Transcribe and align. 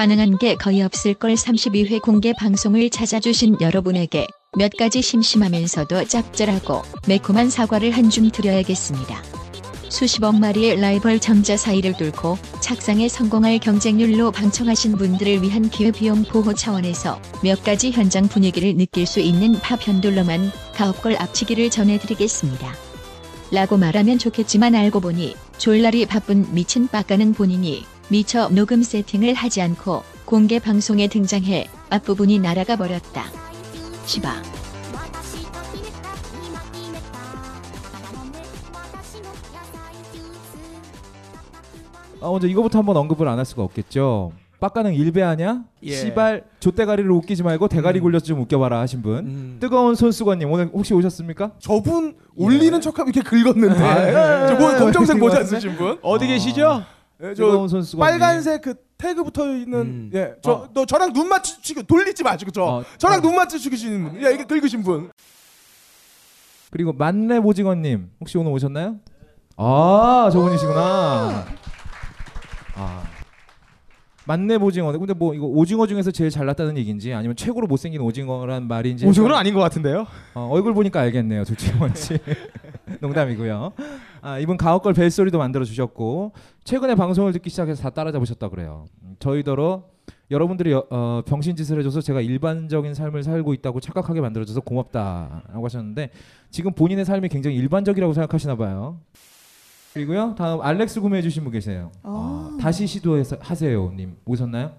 가능한 0.00 0.38
게 0.38 0.54
거의 0.54 0.80
없을 0.80 1.12
걸 1.12 1.34
32회 1.34 2.00
공개 2.00 2.32
방송을 2.32 2.88
찾아주신 2.88 3.58
여러분에게 3.60 4.26
몇 4.56 4.74
가지 4.78 5.02
심심하면서도 5.02 6.06
짭짤하고 6.06 6.80
매콤한 7.06 7.50
사과를 7.50 7.90
한 7.90 8.08
줌 8.08 8.30
드려야겠습니다. 8.30 9.22
수십억 9.90 10.36
마리의 10.40 10.80
라이벌 10.80 11.20
전자 11.20 11.54
사이를 11.58 11.98
뚫고 11.98 12.38
착상에 12.62 13.08
성공할 13.08 13.58
경쟁률로 13.58 14.30
방청하신 14.30 14.96
분들을 14.96 15.42
위한 15.42 15.68
기회비용 15.68 16.24
보호 16.24 16.54
차원에서 16.54 17.20
몇 17.42 17.62
가지 17.62 17.90
현장 17.90 18.26
분위기를 18.26 18.74
느낄 18.78 19.04
수 19.04 19.20
있는 19.20 19.52
파편돌로만 19.52 20.50
가업걸 20.76 21.16
앞치기를 21.16 21.68
전해드리겠습니다. 21.68 22.72
라고 23.52 23.76
말하면 23.76 24.16
좋겠지만 24.16 24.74
알고 24.74 25.00
보니 25.00 25.36
졸라리 25.58 26.06
바쁜 26.06 26.46
미친 26.54 26.88
빡가는 26.88 27.34
본인이 27.34 27.84
미처 28.10 28.48
녹음 28.48 28.82
세팅을 28.82 29.34
하지 29.34 29.62
않고 29.62 30.02
공개 30.24 30.58
방송에 30.58 31.06
등장해 31.08 31.68
앞부분이 31.90 32.38
날아가 32.38 32.76
버렸다. 32.76 33.24
시바. 34.04 34.42
아, 42.22 42.28
먼저 42.28 42.46
이거부터 42.46 42.78
한번 42.78 42.96
언급을 42.96 43.26
안 43.28 43.38
할 43.38 43.44
수가 43.46 43.62
없겠죠. 43.62 44.32
빡가는 44.60 44.92
일배하냐? 44.92 45.62
예. 45.84 45.90
시발 45.90 46.44
조대가리를 46.60 47.10
웃기지 47.10 47.42
말고 47.42 47.68
대가리 47.68 47.98
음. 48.00 48.02
굴려서 48.02 48.26
좀 48.26 48.40
웃겨봐라 48.42 48.78
하신 48.80 49.00
분. 49.00 49.18
음. 49.20 49.56
뜨거운 49.58 49.94
손수건님 49.94 50.50
오늘 50.52 50.68
혹시 50.74 50.92
오셨습니까? 50.92 51.52
저분 51.58 52.14
예. 52.38 52.44
올리는 52.44 52.78
척하면 52.78 53.14
이렇게 53.14 53.26
긁었는데. 53.26 53.82
아, 53.82 54.42
예. 54.44 54.48
저분 54.48 54.74
예. 54.74 54.78
검정색 54.78 55.18
모자 55.18 55.40
예. 55.40 55.44
쓰신 55.44 55.76
분. 55.76 55.98
어디 56.02 56.26
아. 56.26 56.28
계시죠? 56.28 56.82
예, 57.22 57.34
저. 57.34 57.66
빨간색 57.98 58.62
그 58.62 58.74
태그 58.96 59.24
붙어 59.24 59.54
있는 59.54 59.78
음. 59.78 60.10
예, 60.14 60.34
저 60.42 60.52
어. 60.52 60.68
너 60.72 60.84
저랑 60.86 61.12
눈 61.12 61.28
맞추시고 61.28 61.82
돌리지 61.84 62.22
마시고 62.22 62.50
저 62.50 62.64
어, 62.64 62.84
저랑 62.98 63.18
어. 63.18 63.22
눈 63.22 63.34
맞추시는 63.36 64.12
분, 64.12 64.22
예, 64.22 64.32
이게 64.32 64.44
긁으신 64.44 64.82
분. 64.82 65.10
그리고 66.70 66.92
만렙 66.92 67.44
오징어 67.44 67.74
님 67.74 68.10
혹시 68.20 68.38
오늘 68.38 68.52
오셨나요? 68.52 68.96
아 69.56 70.30
저분이시구나. 70.32 71.46
아 72.76 73.02
만렙 74.26 74.62
오징어. 74.62 74.92
근데 74.92 75.12
뭐 75.12 75.34
이거 75.34 75.46
오징어 75.46 75.86
중에서 75.86 76.10
제일 76.10 76.30
잘났다는 76.30 76.78
얘기인지 76.78 77.12
아니면 77.12 77.36
최고로 77.36 77.66
못생긴 77.66 78.00
오징어란 78.00 78.68
말인지 78.68 79.06
오징어는 79.06 79.34
아닌 79.34 79.54
것 79.54 79.60
같은데요. 79.60 80.06
어, 80.34 80.48
얼굴 80.52 80.72
보니까 80.74 81.00
알겠네요. 81.00 81.44
둘 81.44 81.56
중에 81.56 81.72
뭔지. 81.72 82.18
농담이고요. 83.00 83.72
아, 84.22 84.38
이분 84.38 84.56
가옥걸 84.56 84.92
벨소리도 84.94 85.38
만들어 85.38 85.64
주셨고 85.64 86.32
최근에 86.64 86.94
방송을 86.94 87.32
듣기 87.32 87.50
시작해서 87.50 87.82
다 87.82 87.90
따라잡으셨다 87.90 88.48
그래요. 88.50 88.86
음, 89.02 89.16
저희더러 89.18 89.84
여러분들이 90.30 90.72
여- 90.72 90.86
어, 90.90 91.22
병신 91.26 91.56
짓을 91.56 91.78
해줘서 91.78 92.00
제가 92.00 92.20
일반적인 92.20 92.94
삶을 92.94 93.22
살고 93.22 93.54
있다고 93.54 93.80
착각하게 93.80 94.20
만들어줘서 94.20 94.60
고맙다라고 94.60 95.64
하셨는데 95.64 96.10
지금 96.50 96.72
본인의 96.72 97.04
삶이 97.04 97.28
굉장히 97.28 97.56
일반적이라고 97.56 98.12
생각하시나 98.12 98.56
봐요. 98.56 99.00
그리고요 99.94 100.36
다음 100.38 100.60
알렉스 100.60 101.00
구매해 101.00 101.20
주신 101.22 101.42
분 101.42 101.52
계세요. 101.52 101.90
아, 102.02 102.56
다시 102.60 102.86
시도해서 102.86 103.36
하세요님 103.40 104.16
오셨나요? 104.24 104.72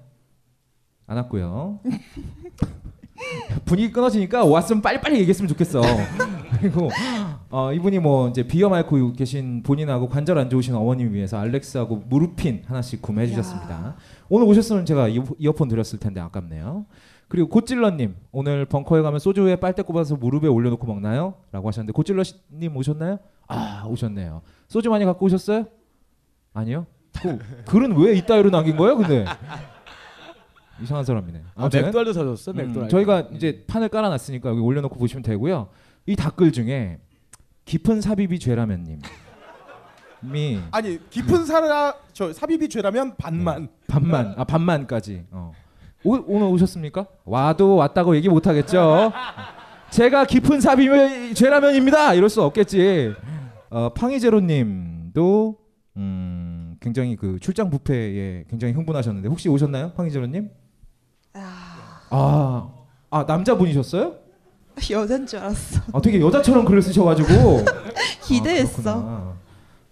안 1.08 1.18
왔고요. 1.18 1.80
분위기 3.66 3.92
끊어지니까 3.92 4.46
왔으면 4.46 4.82
빨리빨리 4.82 5.16
얘기했으면 5.20 5.48
좋겠어. 5.50 5.82
그리고 6.60 6.90
어, 7.50 7.74
이분이 7.74 8.00
뭐 8.00 8.30
이제 8.30 8.44
비염 8.44 8.74
앓고 8.74 9.14
계신 9.14 9.64
본인하고 9.64 10.08
관절 10.10 10.38
안 10.38 10.50
좋으신 10.50 10.76
어머님 10.76 11.14
위해서 11.14 11.38
알렉스하고 11.40 12.04
무르핀 12.08 12.64
하나씩 12.68 13.02
구매해 13.02 13.28
주셨습니다. 13.28 13.96
오늘 14.30 14.48
오셨으면 14.48 14.86
제가 14.86 15.08
이어, 15.08 15.24
이어폰 15.38 15.68
드렸을 15.68 16.00
텐데 16.00 16.22
아깝네요. 16.22 16.86
그리고 17.28 17.48
고찔러님 17.50 18.16
오늘 18.32 18.66
벙커에 18.66 19.02
가면 19.02 19.20
소주에 19.20 19.56
빨대 19.56 19.82
꼽아서 19.84 20.16
무릎에 20.18 20.48
올려놓고 20.48 20.86
먹나요? 20.86 21.36
라고 21.52 21.68
하셨는데 21.68 21.94
고찔러님 21.94 22.76
오셨나요? 22.76 23.20
아 23.48 23.86
오셨네요. 23.88 24.42
소주 24.68 24.90
많이 24.90 25.06
갖고 25.06 25.26
오셨어요? 25.26 25.66
아니요. 26.54 26.86
그 27.22 27.40
글은 27.66 27.98
왜 27.98 28.16
이따위로 28.18 28.50
남긴 28.50 28.78
거예요? 28.78 28.98
근데 28.98 29.26
이상한 30.82 31.04
사람이네. 31.06 31.42
아, 31.56 31.62
아무튼 31.62 31.84
맥도날드 31.84 32.14
사줬어. 32.14 32.52
음, 32.52 32.58
맥도날드. 32.58 32.90
저희가 32.92 33.28
이제 33.34 33.64
판을 33.68 33.90
깔아놨으니까 33.90 34.50
여기 34.50 34.60
올려놓고 34.60 34.98
보시면 34.98 35.24
되고요. 35.24 35.70
이 36.06 36.16
댓글 36.16 36.52
중에 36.52 37.00
깊은 37.66 38.02
삽입이 38.02 38.40
죄라면님. 38.40 39.00
이 40.34 40.60
아니 40.72 41.00
깊은 41.10 41.46
사라 41.46 41.96
저 42.14 42.32
삽입이 42.34 42.70
죄라면 42.70 43.16
반만. 43.18 43.70
반만 43.88 44.34
아 44.38 44.44
반만까지. 44.44 45.26
어. 45.32 45.52
오, 46.04 46.18
오늘 46.28 46.48
오셨습니까? 46.48 47.06
와도 47.26 47.76
왔다고 47.76 48.16
얘기 48.16 48.28
못 48.28 48.48
하겠죠. 48.48 49.12
제가 49.92 50.26
깊은 50.26 50.62
삽입이 50.62 51.34
죄라면입니다. 51.36 52.14
이럴 52.16 52.30
수 52.30 52.42
없겠지. 52.44 53.14
어, 53.70 53.90
팡이제로님도 53.94 55.58
음, 55.98 56.76
굉장히 56.80 57.16
그 57.16 57.38
출장 57.40 57.70
뷔페에 57.70 58.46
굉장히 58.50 58.74
흥분하셨는데 58.74 59.28
혹시 59.30 59.50
오셨나요, 59.50 59.92
팡이제로님? 59.94 60.50
아, 62.12 62.70
아 63.10 63.24
남자분이셨어요? 63.24 64.16
여잔 64.92 65.26
줄 65.26 65.40
알았어. 65.40 65.82
아 65.94 66.02
되게 66.02 66.20
여자처럼 66.22 66.66
글을 66.66 66.82
쓰셔가지고 66.82 67.66
기대했어. 68.24 69.04
아. 69.06 69.34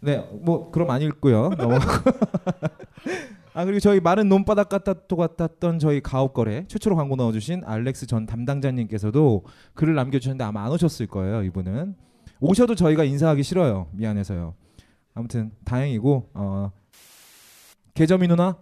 네, 0.01 0.25
뭐 0.41 0.71
그럼 0.71 0.89
안 0.91 1.01
읽고요. 1.01 1.49
넘어가고. 1.57 2.11
아 3.53 3.65
그리고 3.65 3.79
저희 3.79 3.99
마른 3.99 4.29
논바닥 4.29 4.69
또 5.07 5.15
같았던 5.17 5.79
저희 5.79 6.01
가옥거래 6.01 6.65
최초로 6.67 6.95
광고 6.95 7.15
넣어주신 7.15 7.63
알렉스 7.65 8.07
전 8.07 8.25
담당자님께서도 8.25 9.43
글을 9.73 9.95
남겨주셨는데 9.95 10.43
아마 10.43 10.63
안 10.65 10.71
오셨을 10.71 11.07
거예요. 11.07 11.43
이분은 11.43 11.95
오셔도 12.39 12.75
저희가 12.75 13.03
인사하기 13.03 13.43
싫어요. 13.43 13.87
미안해서요. 13.91 14.53
아무튼 15.13 15.51
다행이고 15.65 16.29
어, 16.33 16.71
개점이 17.95 18.27
누나 18.27 18.55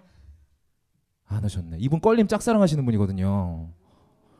안 1.27 1.43
오셨네. 1.43 1.77
이분 1.79 1.99
껄림 1.99 2.27
짝사랑하시는 2.27 2.83
분이거든요. 2.85 3.67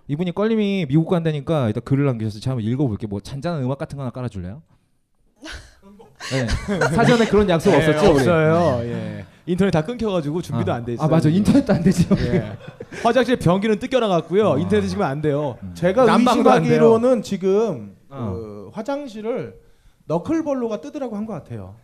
이분이 0.07 0.33
껄림이 0.33 0.85
미국 0.87 1.09
간다니까 1.09 1.67
일단 1.67 1.83
글을 1.83 2.05
남기셔서 2.05 2.39
제가 2.39 2.55
한번 2.55 2.69
읽어볼게요. 2.71 3.09
뭐 3.09 3.19
잔잔한 3.19 3.61
음악 3.63 3.77
같은 3.77 3.97
거 3.97 4.03
하나 4.03 4.11
깔아줄래요? 4.11 4.61
네. 6.31 6.47
사전에 6.95 7.25
그런 7.25 7.49
약속 7.49 7.71
네, 7.71 7.77
없었죠? 7.77 8.11
없어요. 8.11 8.79
예. 8.89 9.25
인터넷 9.45 9.71
다 9.71 9.81
끊겨가지고 9.83 10.41
준비도 10.41 10.71
아, 10.71 10.75
안돼 10.75 10.93
있어요. 10.93 11.05
아 11.05 11.09
맞아 11.09 11.29
인터넷도 11.29 11.73
안 11.73 11.83
되죠. 11.83 12.15
예. 12.19 12.57
화장실 13.03 13.37
변기는 13.37 13.79
뜯겨나갔고요. 13.79 14.53
아. 14.53 14.57
인터넷 14.57 14.87
지금 14.87 15.03
안 15.03 15.21
돼요. 15.21 15.57
제가 15.73 16.01
안 16.11 16.23
돼요. 16.23 16.29
의심하기로는 16.29 17.21
지금 17.21 17.95
어. 18.09 18.31
그 18.33 18.69
화장실을 18.73 19.59
너클볼로가 20.05 20.79
뜨더라고 20.81 21.15
한 21.17 21.25
것 21.25 21.33
같아요. 21.33 21.75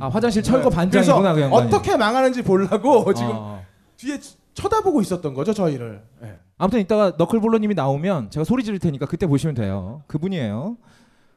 아 0.00 0.08
화장실 0.08 0.42
철거 0.42 0.70
그래서 0.70 0.76
반장이구나 0.80 1.34
그 1.34 1.40
양반이. 1.42 1.66
어떻게 1.66 1.96
망하는지 1.96 2.42
보려고 2.42 3.12
지금 3.12 3.30
아. 3.34 3.60
뒤에 3.96 4.18
쳐다보고 4.54 5.00
있었던 5.02 5.34
거죠 5.34 5.52
저희를. 5.52 6.02
예. 6.22 6.38
아무튼 6.58 6.80
이따가 6.80 7.12
너클볼러님이 7.18 7.74
나오면 7.74 8.30
제가 8.30 8.44
소리 8.44 8.64
지를 8.64 8.78
테니까 8.78 9.06
그때 9.06 9.26
보시면 9.26 9.54
돼요. 9.54 10.02
그분이에요. 10.06 10.78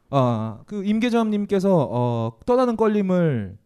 아그 0.09 0.86
임계점님께서 0.86 1.88
어, 1.92 2.31
떠나는 2.46 2.75
껄림을 2.78 3.58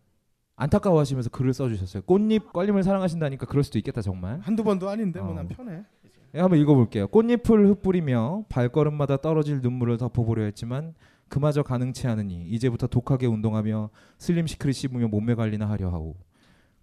안타까워하시면서 0.55 1.29
글을 1.29 1.53
써주셨어요. 1.53 2.03
꽃잎 2.03 2.51
껄림을 2.53 2.83
사랑하신다니까 2.83 3.45
그럴 3.45 3.63
수도 3.63 3.77
있겠다 3.77 4.01
정말. 4.01 4.39
한두 4.41 4.63
번도 4.63 4.89
아닌데 4.89 5.19
어. 5.19 5.23
뭐난 5.23 5.47
편해. 5.47 5.83
예, 6.35 6.39
한번 6.39 6.59
읽어볼게요. 6.59 7.07
꽃잎을 7.07 7.67
흩뿌리며 7.69 8.45
발걸음마다 8.49 9.17
떨어질 9.17 9.61
눈물을 9.61 9.97
덮어보려 9.97 10.43
했지만 10.45 10.95
그마저 11.27 11.63
가능치 11.63 12.07
않으니 12.07 12.45
이제부터 12.47 12.87
독하게 12.87 13.27
운동하며 13.27 13.89
슬림 14.17 14.47
시크릿 14.47 14.75
씹으며 14.75 15.07
몸매 15.07 15.35
관리나 15.35 15.69
하려 15.69 15.89
하오. 15.89 16.15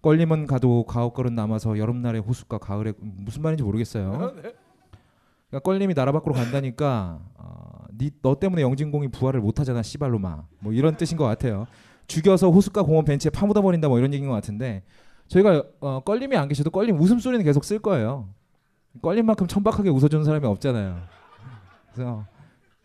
껄림은 0.01 0.47
가도 0.47 0.83
가옥 0.85 1.13
걸은 1.13 1.35
남아서 1.35 1.77
여름날의 1.77 2.21
호숫가 2.21 2.57
가을에 2.57 2.93
음, 3.01 3.13
무슨 3.19 3.41
말인지 3.43 3.63
모르겠어요. 3.63 4.11
그러니까 4.17 5.59
껄림이 5.63 5.93
나라 5.93 6.11
밖으로 6.11 6.33
간다니까 6.33 7.19
어, 7.35 7.85
니, 7.99 8.09
너 8.21 8.39
때문에 8.39 8.61
영진공이 8.61 9.09
부활을 9.09 9.41
못하잖아 9.41 9.81
씨발로마 9.83 10.43
뭐 10.59 10.73
이런 10.73 10.95
뜻인 10.97 11.17
것 11.17 11.25
같아요. 11.25 11.67
죽여서 12.07 12.49
호숫가 12.49 12.83
공원 12.83 13.05
벤치에 13.05 13.29
파묻어 13.31 13.61
버린다 13.61 13.87
뭐 13.87 13.99
이런 13.99 14.13
얘기인 14.13 14.27
것 14.29 14.35
같은데 14.35 14.83
저희가 15.27 15.63
어, 15.81 15.99
껄림이 16.03 16.35
안 16.35 16.47
계셔도 16.47 16.71
껄림 16.71 16.99
웃음소리는 16.99 17.43
계속 17.45 17.63
쓸 17.63 17.79
거예요. 17.79 18.27
껄림만큼 19.01 19.47
천박하게 19.47 19.89
웃어주는 19.89 20.25
사람이 20.25 20.45
없잖아요. 20.47 20.97
그래서 21.93 22.25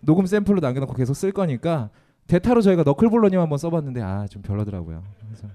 녹음 0.00 0.26
샘플로 0.26 0.60
남겨놓고 0.60 0.94
계속 0.94 1.14
쓸 1.14 1.32
거니까 1.32 1.90
대타로 2.26 2.60
저희가 2.62 2.82
너클볼러님 2.82 3.40
한번 3.40 3.58
써봤는데 3.58 4.02
아 4.02 4.26
좀 4.28 4.42
별로더라고요. 4.42 5.02
그래서 5.26 5.46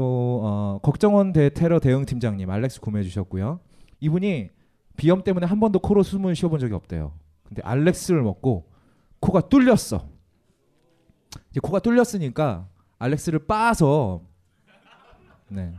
또 0.00 0.40
어, 0.42 0.78
걱정원 0.82 1.34
대 1.34 1.50
테러 1.50 1.78
대응 1.78 2.06
팀장님 2.06 2.48
알렉스 2.48 2.80
구매해 2.80 3.04
주셨고요. 3.04 3.60
이분이 4.00 4.48
비염 4.96 5.22
때문에 5.22 5.44
한 5.44 5.60
번도 5.60 5.80
코로 5.80 6.02
숨을 6.02 6.34
쉬어본 6.34 6.58
적이 6.58 6.72
없대요. 6.72 7.12
근데 7.44 7.60
알렉스를 7.62 8.22
먹고 8.22 8.66
코가 9.20 9.50
뚫렸어. 9.50 10.08
이제 11.50 11.60
코가 11.60 11.80
뚫렸으니까 11.80 12.66
알렉스를 12.98 13.40
빻아서 13.40 14.22
네 15.48 15.74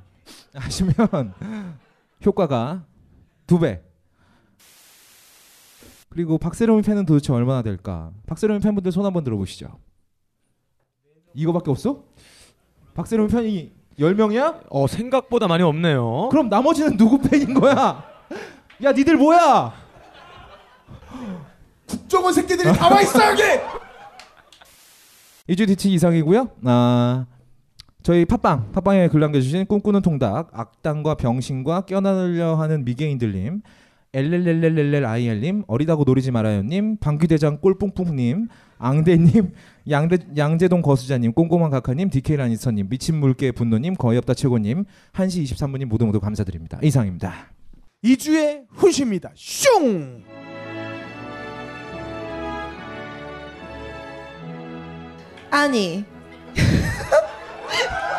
하시면 0.54 0.94
효과가 2.24 2.86
두 3.48 3.58
배. 3.58 3.82
그리고 6.10 6.38
박세롬이 6.38 6.84
팬은 6.84 7.08
도대체 7.08 7.34
얼마나 7.34 7.64
될까? 7.64 8.12
박세롬이 8.28 8.60
팬분들 8.60 8.92
손 8.92 9.04
한번 9.04 9.24
들어보시죠. 9.24 9.80
이거밖에 11.34 11.72
없어? 11.72 12.04
박세롬이 12.94 13.32
팬이 13.32 13.81
10명이야? 14.00 14.62
어 14.70 14.88
생각보다 14.88 15.48
많이 15.48 15.64
없네요. 15.64 16.30
그럼 16.32 16.50
나머지는 16.50 16.98
누구 16.98 17.20
팬인 17.20 17.54
거야? 17.54 18.04
야, 18.84 18.92
니들 18.92 19.16
뭐야? 19.18 19.74
국정원 21.88 22.34
새끼들이 22.34 22.72
다 22.74 22.90
와 22.90 23.02
있어 23.02 23.30
여기. 23.32 23.42
2주 25.50 25.68
뒤치 25.68 25.92
이상이고요. 25.94 26.50
아, 26.66 27.26
저희 28.04 28.26
팟빵, 28.26 28.72
팟빵에 28.72 29.10
글 29.10 29.20
남겨주신 29.20 29.66
꿈꾸는 29.66 30.02
통닭, 30.02 30.50
악당과 30.54 31.16
병신과 31.16 31.82
껴나누려 31.82 32.56
하는 32.56 32.86
미개인들님, 32.86 33.62
엘렐렐렐렐렐아이엘님, 34.14 35.64
어리다고 35.68 36.04
노리지 36.04 36.32
말아요님, 36.32 36.98
방귀대장 36.98 37.60
꼴뿡뿡님, 37.62 38.50
앙대님, 38.78 39.54
양대, 39.90 40.18
양재동 40.36 40.82
거수자님, 40.82 41.32
꼼꼼한 41.32 41.72
각하님, 41.72 42.10
디케이 42.10 42.36
라니스터님, 42.36 42.90
미친 42.90 43.16
물개 43.16 43.54
분노님, 43.54 43.94
거의 43.96 44.18
없다 44.18 44.34
최고님, 44.34 44.84
1시 45.14 45.44
23분님 45.46 45.86
모두 45.86 46.06
모두 46.06 46.20
감사드립니다. 46.20 46.80
이상입니다. 46.84 47.52
2주의 48.04 48.66
훈시입니다. 48.72 49.32
슝. 49.36 50.24
아니. 55.52 56.04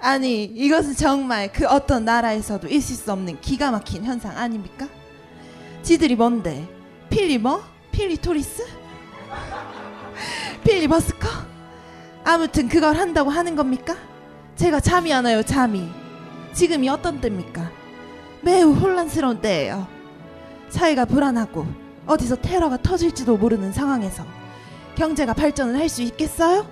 아니, 0.00 0.44
이것은 0.44 0.94
정말 0.94 1.52
그 1.52 1.66
어떤 1.66 2.04
나라에서도 2.04 2.68
있을 2.68 2.94
수 2.96 3.12
없는 3.12 3.40
기가 3.40 3.70
막힌 3.70 4.04
현상 4.04 4.36
아닙니까? 4.36 4.86
지들이 5.82 6.14
뭔데? 6.14 6.68
필리버? 7.10 7.62
필리 7.90 8.16
토리스? 8.16 8.64
필리 10.64 10.86
버스커? 10.86 11.28
아무튼 12.24 12.68
그걸 12.68 12.96
한다고 12.96 13.30
하는 13.30 13.56
겁니까? 13.56 13.96
제가 14.56 14.80
잠이 14.80 15.12
안 15.12 15.24
와요, 15.24 15.42
잠이. 15.42 15.88
지금이 16.52 16.88
어떤 16.88 17.20
때입니까? 17.20 17.70
매우 18.42 18.72
혼란스러운 18.72 19.40
때예요. 19.40 19.86
사회가 20.68 21.06
불안하고 21.06 21.66
어디서 22.06 22.36
테러가 22.36 22.76
터질지도 22.82 23.36
모르는 23.36 23.72
상황에서 23.72 24.24
경제가 24.96 25.32
발전을 25.34 25.78
할 25.78 25.88
수 25.88 26.02
있겠어요? 26.02 26.66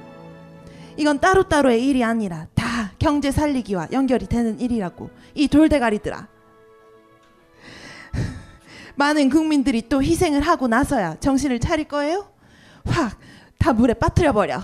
이건 0.96 1.18
따로따로의 1.20 1.86
일이 1.86 2.02
아니라 2.04 2.46
다 2.76 2.90
경제 2.98 3.30
살리기와 3.30 3.88
연결이 3.92 4.26
되는 4.26 4.60
일이라고 4.60 5.08
이 5.34 5.48
돌대가리들아. 5.48 6.28
많은 8.96 9.30
국민들이 9.30 9.88
또 9.88 10.02
희생을 10.02 10.42
하고 10.42 10.68
나서야 10.68 11.16
정신을 11.20 11.58
차릴 11.58 11.86
거예요? 11.88 12.28
확 12.84 13.18
다 13.58 13.72
물에 13.72 13.94
빠뜨려 13.94 14.32
버려. 14.34 14.60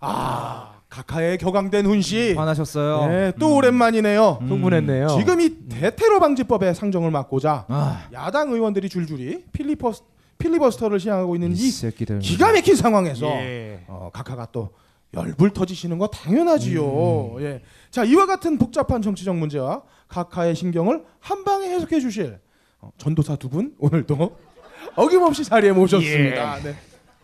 아 0.00 0.72
각하의 0.88 1.38
격앙된 1.38 1.86
훈시. 1.86 2.34
화나셨어요? 2.34 3.06
네, 3.08 3.32
또 3.38 3.54
오랜만이네요. 3.54 4.38
음. 4.42 4.48
흥분했네요. 4.50 5.06
지금 5.16 5.40
이 5.40 5.68
대테러 5.68 6.18
방지법의 6.18 6.74
상정을 6.74 7.12
맡고자 7.12 7.66
아, 7.68 8.08
야당 8.12 8.50
의원들이 8.52 8.88
줄줄이 8.88 9.44
필리버스 9.52 10.02
필리버스터를 10.38 10.98
시행하고 10.98 11.36
있는 11.36 11.52
이이 11.52 11.70
새끼들. 11.70 12.18
기가 12.18 12.52
막힌 12.52 12.74
상황에서 12.74 13.26
예. 13.26 13.84
어, 13.86 14.10
각하가 14.12 14.48
또 14.50 14.70
열불 15.14 15.50
터지시는 15.52 15.98
거 15.98 16.06
당연하지요. 16.08 17.36
음. 17.36 17.42
예. 17.42 17.62
자 17.90 18.04
이와 18.04 18.26
같은 18.26 18.58
복잡한 18.58 19.02
정치적 19.02 19.36
문제와 19.36 19.82
각하의 20.08 20.54
신경을 20.54 21.04
한 21.20 21.44
방에 21.44 21.68
해석해 21.68 21.98
주실 22.00 22.38
어, 22.80 22.90
전도사 22.98 23.36
두 23.36 23.48
분 23.48 23.74
오늘도 23.78 24.36
어김없이 24.96 25.44
자리에 25.44 25.72
모셨습니다. 25.72 26.56
네. 26.62 26.74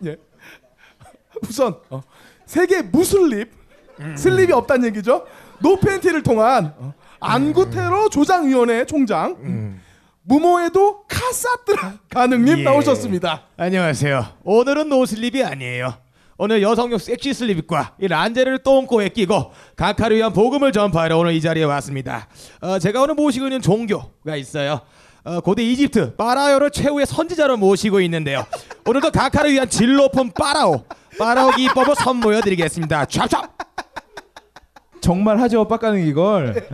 예. 0.05 0.17
우선 1.47 1.77
어, 1.89 2.01
세계 2.45 2.81
무슬립 2.81 3.51
슬립이 4.15 4.51
없다는 4.53 4.89
얘기죠. 4.89 5.25
노팬티를 5.59 6.21
통한 6.23 6.73
어, 6.77 6.93
안구 7.19 7.71
테러 7.71 8.09
조장위원회 8.09 8.85
총장 8.85 9.79
무모에도 10.23 11.03
카사트라 11.07 11.99
가능님 12.11 12.59
예. 12.59 12.63
나오셨습니다. 12.63 13.43
안녕하세요. 13.55 14.25
오늘은 14.43 14.89
노슬립이 14.89 15.43
아니에요. 15.43 15.93
오늘 16.39 16.61
여성용 16.61 16.99
섹시 16.99 17.33
슬립과 17.33 17.95
이 17.99 18.07
란제리를 18.07 18.59
똥꼬에 18.59 19.09
끼고 19.09 19.51
각하를 19.75 20.17
위한 20.17 20.33
복음을 20.33 20.71
전파하러 20.71 21.17
오늘 21.17 21.33
이 21.33 21.41
자리에 21.41 21.63
왔습니다. 21.63 22.27
어, 22.61 22.77
제가 22.77 23.01
오늘 23.01 23.15
모시고 23.15 23.47
있는 23.47 23.59
종교가 23.59 24.35
있어요. 24.35 24.81
어, 25.23 25.41
고대 25.41 25.63
이집트 25.63 26.15
파라오를 26.15 26.69
최후의 26.69 27.07
선지자로 27.07 27.57
모시고 27.57 28.01
있는데요. 28.01 28.45
오늘도 28.85 29.11
각하를 29.11 29.51
위한 29.51 29.67
질 29.67 29.95
높은 29.95 30.31
파라오 30.31 30.85
파라오 31.17 31.51
기법을 31.51 31.95
선보여드리겠습니다. 31.95 33.05
찹찹. 33.05 33.41
정말 35.01 35.39
하죠, 35.41 35.67
빡가는 35.67 36.05
이걸. 36.07 36.67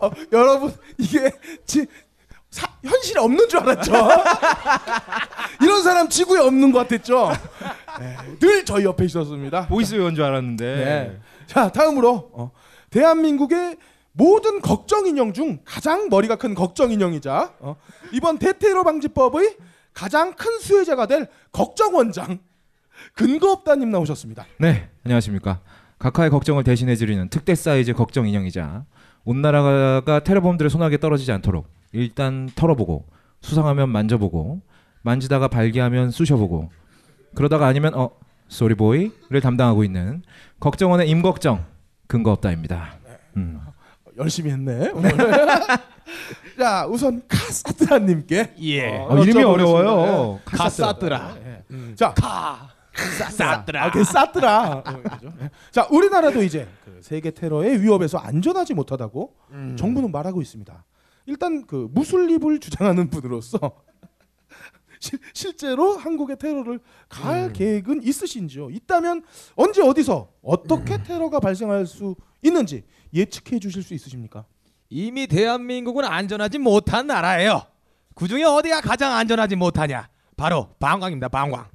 어, 0.00 0.10
여러분 0.32 0.72
이게 0.98 1.30
지, 1.64 1.86
사, 2.54 2.68
현실에 2.84 3.18
없는 3.20 3.48
줄 3.48 3.58
알았죠. 3.58 3.92
이런 5.60 5.82
사람 5.82 6.08
지구에 6.08 6.38
없는 6.38 6.70
것 6.70 6.86
같았죠. 6.86 7.32
네, 7.98 8.16
늘 8.38 8.64
저희 8.64 8.84
옆에 8.84 9.04
있었습니다. 9.06 9.66
보이스 9.66 9.96
요원 9.96 10.14
줄 10.14 10.22
알았는데. 10.22 10.64
네. 10.64 11.20
자 11.48 11.68
다음으로 11.68 12.30
어, 12.32 12.52
대한민국의 12.90 13.76
모든 14.12 14.60
걱정 14.60 15.04
인형 15.08 15.32
중 15.32 15.58
가장 15.64 16.08
머리가 16.08 16.36
큰 16.36 16.54
걱정 16.54 16.92
인형이자 16.92 17.54
어, 17.58 17.74
이번 18.12 18.38
대테러 18.38 18.84
방지법의 18.84 19.56
가장 19.92 20.34
큰 20.34 20.60
수혜자가 20.60 21.06
될 21.06 21.26
걱정 21.50 21.96
원장 21.96 22.38
근거 23.14 23.50
없다님 23.50 23.90
나오셨습니다. 23.90 24.46
네, 24.60 24.88
안녕하십니까. 25.04 25.58
각하의 25.98 26.30
걱정을 26.30 26.62
대신해 26.62 26.94
드리는 26.94 27.28
특대 27.30 27.56
사이즈 27.56 27.94
걱정 27.94 28.28
인형이자 28.28 28.84
온 29.24 29.42
나라가 29.42 30.20
테러범들의 30.20 30.70
손아귀에 30.70 30.98
떨어지지 30.98 31.32
않도록 31.32 31.66
일단 31.94 32.50
털어보고 32.56 33.06
수상하면 33.40 33.88
만져보고 33.88 34.60
만지다가 35.02 35.48
발기하면 35.48 36.10
쑤셔보고 36.10 36.70
그러다가 37.34 37.66
아니면 37.66 37.94
어 37.94 38.10
쏘리보이를 38.48 39.40
담당하고 39.40 39.84
있는 39.84 40.22
걱정원의 40.60 41.08
임걱정 41.08 41.64
근거 42.06 42.32
없다입니다. 42.32 42.96
음. 43.36 43.60
열심히 44.18 44.50
했네. 44.50 44.90
오늘. 44.90 45.10
자 46.58 46.86
우선 46.86 47.22
카사트라님께 47.28 48.54
예. 48.60 48.96
어, 48.98 49.08
어, 49.10 49.18
이름이. 49.24 49.42
어려워요. 49.42 50.40
카사트라. 50.44 51.36
자, 51.96 52.12
카. 52.14 52.70
사트라. 52.96 53.84
아, 53.84 53.90
그 53.90 54.04
싸트라. 54.04 54.70
어, 54.70 54.82
그죠? 54.84 55.32
자, 55.72 55.88
우리나라도 55.90 56.42
이제 56.44 56.68
그 56.84 57.00
세계 57.02 57.32
테러의 57.32 57.82
위협에서 57.82 58.18
안전하지 58.18 58.74
못하다고 58.74 59.34
음. 59.50 59.76
정부는 59.76 60.12
말하고 60.12 60.40
있습니다. 60.40 60.84
일단 61.26 61.66
그 61.66 61.88
무슬립을 61.92 62.60
주장하는 62.60 63.10
분으로서 63.10 63.58
실, 65.00 65.18
실제로 65.32 65.96
한국의 65.96 66.36
테러를 66.38 66.80
가할 67.08 67.44
음. 67.48 67.52
계획은 67.52 68.02
있으신지요? 68.02 68.70
있다면 68.70 69.24
언제 69.56 69.82
어디서 69.82 70.30
어떻게 70.42 70.94
음. 70.94 71.02
테러가 71.04 71.40
발생할 71.40 71.86
수 71.86 72.14
있는지 72.42 72.84
예측해 73.12 73.58
주실 73.58 73.82
수 73.82 73.94
있으십니까? 73.94 74.44
이미 74.90 75.26
대한민국은 75.26 76.04
안전하지 76.04 76.58
못한 76.58 77.06
나라예요. 77.06 77.62
그 78.14 78.28
중에 78.28 78.44
어디가 78.44 78.80
가장 78.80 79.12
안전하지 79.12 79.56
못하냐? 79.56 80.08
바로 80.36 80.68
방광입니다. 80.78 81.28
방광. 81.28 81.66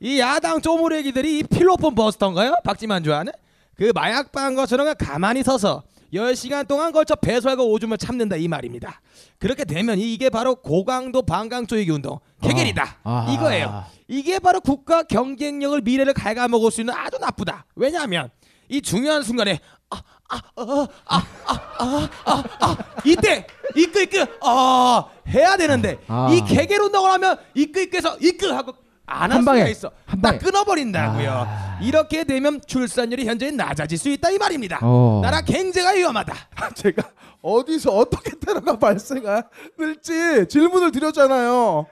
이 0.00 0.18
야당 0.20 0.60
쪼무레기들이 0.60 1.38
이 1.38 1.42
필로폰 1.42 1.94
버스터인가요? 1.94 2.56
박지만 2.64 3.02
좋아하는 3.02 3.32
그 3.74 3.92
마약 3.94 4.32
반 4.32 4.54
것처럼 4.54 4.94
가만히 4.96 5.42
서서 5.42 5.82
10시간 6.12 6.66
동안 6.66 6.92
걸쳐 6.92 7.14
배설과 7.16 7.62
오줌을 7.62 7.98
참는다 7.98 8.36
이 8.36 8.48
말입니다. 8.48 9.00
그렇게 9.38 9.64
되면 9.64 9.98
이게 9.98 10.30
바로 10.30 10.54
고강도 10.54 11.22
방광 11.22 11.66
조이기 11.66 11.90
운동 11.90 12.18
케겔이다. 12.42 12.98
아. 13.04 13.26
이거예요. 13.30 13.84
이게 14.08 14.38
바로 14.38 14.60
국가 14.60 15.02
경쟁력을 15.02 15.80
미래를 15.82 16.14
갉아먹을 16.14 16.70
수 16.70 16.80
있는 16.80 16.94
아주 16.94 17.18
나쁘다. 17.18 17.66
왜냐하면 17.76 18.30
이 18.68 18.80
중요한 18.80 19.22
순간에 19.22 19.60
아, 19.90 20.02
아, 20.28 20.40
아, 20.56 20.88
아, 21.06 21.26
아, 21.46 21.62
아, 21.78 22.08
아, 22.24 22.44
아, 22.60 22.76
이때 23.04 23.46
이끄 23.74 24.02
이끄 24.02 24.20
어 24.44 25.10
해야 25.28 25.56
되는데 25.56 25.98
아. 26.08 26.28
이 26.30 26.42
개겔 26.44 26.80
운동을 26.80 27.10
하면 27.12 27.38
이끄 27.54 27.80
이끄해서 27.80 28.16
이끄 28.20 28.46
하고 28.50 28.74
안할한 29.08 29.42
수가 29.42 29.68
있어. 29.68 29.90
한 30.06 30.20
딱. 30.20 30.38
끊어버린다고요. 30.38 31.30
아. 31.32 31.78
이렇게 31.80 32.24
되면 32.24 32.60
출산율이 32.66 33.26
현저히 33.26 33.52
낮아질 33.52 33.96
수 33.98 34.08
있다 34.10 34.30
이 34.30 34.38
말입니다. 34.38 34.78
어. 34.82 35.20
나라 35.22 35.40
경제가 35.40 35.90
위험하다. 35.90 36.34
제가 36.74 37.02
어디서 37.42 37.92
어떻게 37.92 38.32
테러가 38.38 38.78
발생할지 38.78 40.46
질문을 40.48 40.92
드렸잖아요. 40.92 41.86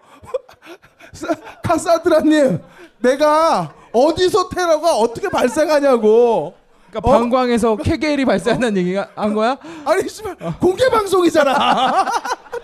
사- 1.13 1.35
카사드라님, 1.63 2.61
내가 2.99 3.73
어디서 3.93 4.49
테러가 4.51 4.97
어떻게 4.97 5.29
발생하냐고. 5.29 6.55
그러니까 6.91 7.11
어? 7.11 7.19
방광에서 7.19 7.77
케겔이 7.77 8.25
발생한다는 8.25 8.77
얘기가 8.79 9.09
한 9.15 9.35
거야? 9.35 9.57
아니 9.85 10.09
씨발 10.09 10.37
공개 10.61 10.89
방송이잖아. 10.91 12.07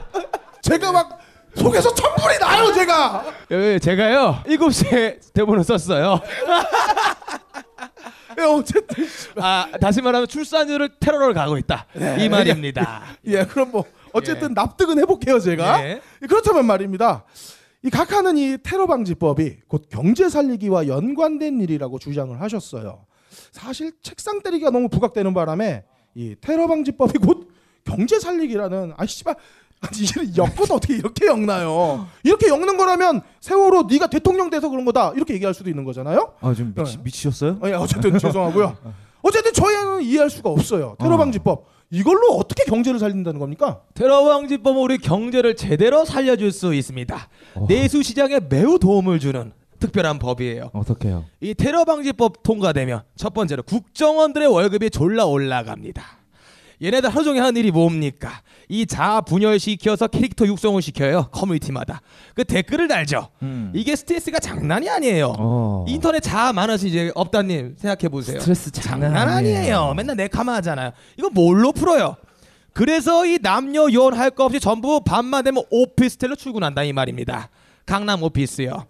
제가 0.62 0.92
막 0.92 1.18
속에서 1.54 1.94
천불이 1.94 2.38
나요 2.38 2.72
제가. 2.72 3.24
예, 3.50 3.78
제가요 3.78 4.42
7시에 4.46 5.32
대본을 5.34 5.64
썼어요. 5.64 6.20
예, 8.38 8.42
어쨌든 8.44 9.06
아 9.36 9.66
다시 9.80 10.00
말하면 10.00 10.26
출산율을 10.26 10.98
테러를 10.98 11.34
가고 11.34 11.58
있다 11.58 11.86
이 12.18 12.28
말입니다. 12.28 13.02
예 13.26 13.44
그럼 13.44 13.70
뭐 13.72 13.84
어쨌든 14.12 14.54
납득은 14.54 14.98
해볼게요 15.00 15.38
제가. 15.38 15.84
예. 15.86 16.00
그렇다면 16.26 16.64
말입니다. 16.64 17.24
이 17.84 17.90
각하는 17.90 18.36
이 18.38 18.56
테러 18.62 18.86
방지법이 18.86 19.56
곧 19.68 19.88
경제 19.90 20.28
살리기와 20.28 20.86
연관된 20.86 21.60
일이라고 21.60 21.98
주장을 21.98 22.40
하셨어요. 22.40 23.04
사실 23.50 23.92
책상 24.02 24.40
때리기가 24.42 24.70
너무 24.70 24.88
부각되는 24.88 25.34
바람에 25.34 25.84
이 26.14 26.36
테러 26.40 26.66
방지법이 26.68 27.18
곧 27.18 27.50
경제 27.84 28.20
살리기라는 28.20 28.94
아 28.96 29.06
씨발 29.06 29.34
아니 29.82 30.02
이게 30.02 30.20
엮어도 30.36 30.74
어떻게 30.74 30.94
이렇게 30.94 31.26
엮나요? 31.26 32.06
이렇게 32.22 32.48
엮는 32.48 32.76
거라면 32.76 33.20
세월호 33.40 33.82
네가 33.90 34.06
대통령 34.06 34.48
돼서 34.48 34.68
그런 34.68 34.84
거다 34.84 35.12
이렇게 35.16 35.34
얘기할 35.34 35.52
수도 35.54 35.68
있는 35.68 35.84
거잖아요. 35.84 36.34
아좀 36.40 36.72
미치, 36.76 36.98
미치 37.02 37.22
셨어요? 37.24 37.58
어, 37.60 37.68
예, 37.68 37.72
어쨌든 37.72 38.16
죄송하고요. 38.18 38.76
어쨌든 39.22 39.52
저희는 39.52 40.02
이해할 40.02 40.30
수가 40.30 40.50
없어요. 40.50 40.96
테러 41.00 41.16
방지법 41.16 41.66
이걸로 41.90 42.32
어떻게 42.36 42.64
경제를 42.64 42.98
살린다는 42.98 43.38
겁니까? 43.38 43.80
테러 43.94 44.24
방지법은 44.24 44.80
우리 44.80 44.98
경제를 44.98 45.56
제대로 45.56 46.04
살려줄 46.04 46.52
수 46.52 46.74
있습니다. 46.74 47.28
어. 47.56 47.66
내수 47.68 48.02
시장에 48.02 48.40
매우 48.48 48.78
도움을 48.78 49.18
주는 49.18 49.52
특별한 49.78 50.20
법이에요. 50.20 50.70
어떻게요? 50.72 51.24
이 51.40 51.54
테러 51.54 51.84
방지법 51.84 52.42
통과되면 52.44 53.02
첫 53.16 53.34
번째로 53.34 53.64
국정원들의 53.64 54.46
월급이 54.48 54.90
졸라 54.90 55.26
올라갑니다. 55.26 56.02
얘네들 56.82 57.10
하루 57.10 57.24
종일 57.24 57.42
하는 57.42 57.56
일이 57.60 57.70
뭡니까? 57.70 58.30
이 58.72 58.86
자아 58.86 59.20
분열시켜서 59.20 60.06
캐릭터 60.06 60.46
육성을 60.46 60.80
시켜요. 60.80 61.28
커뮤니티마다. 61.30 62.00
그 62.34 62.42
댓글을 62.42 62.88
달죠. 62.88 63.28
음. 63.42 63.70
이게 63.74 63.94
스트레스가 63.94 64.38
장난이 64.38 64.88
아니에요. 64.88 65.34
어. 65.38 65.84
인터넷 65.86 66.20
자아 66.20 66.54
많으신 66.54 66.88
이제 66.88 67.12
업다님 67.14 67.76
생각해 67.76 68.08
보세요. 68.08 68.40
스트레스 68.40 68.70
장난, 68.70 69.12
장난 69.12 69.28
아니에요. 69.28 69.92
맨날 69.94 70.16
내카마 70.16 70.54
하잖아요. 70.54 70.92
이거 71.18 71.28
뭘로 71.28 71.72
풀어요? 71.72 72.16
그래서 72.72 73.26
이 73.26 73.38
남녀 73.42 73.92
요원 73.92 74.14
할거 74.14 74.46
없이 74.46 74.58
전부 74.58 75.02
밤만 75.04 75.44
되면 75.44 75.62
오피스텔로 75.70 76.36
출근한다 76.36 76.82
이 76.84 76.94
말입니다. 76.94 77.50
강남 77.84 78.22
오피스요. 78.22 78.86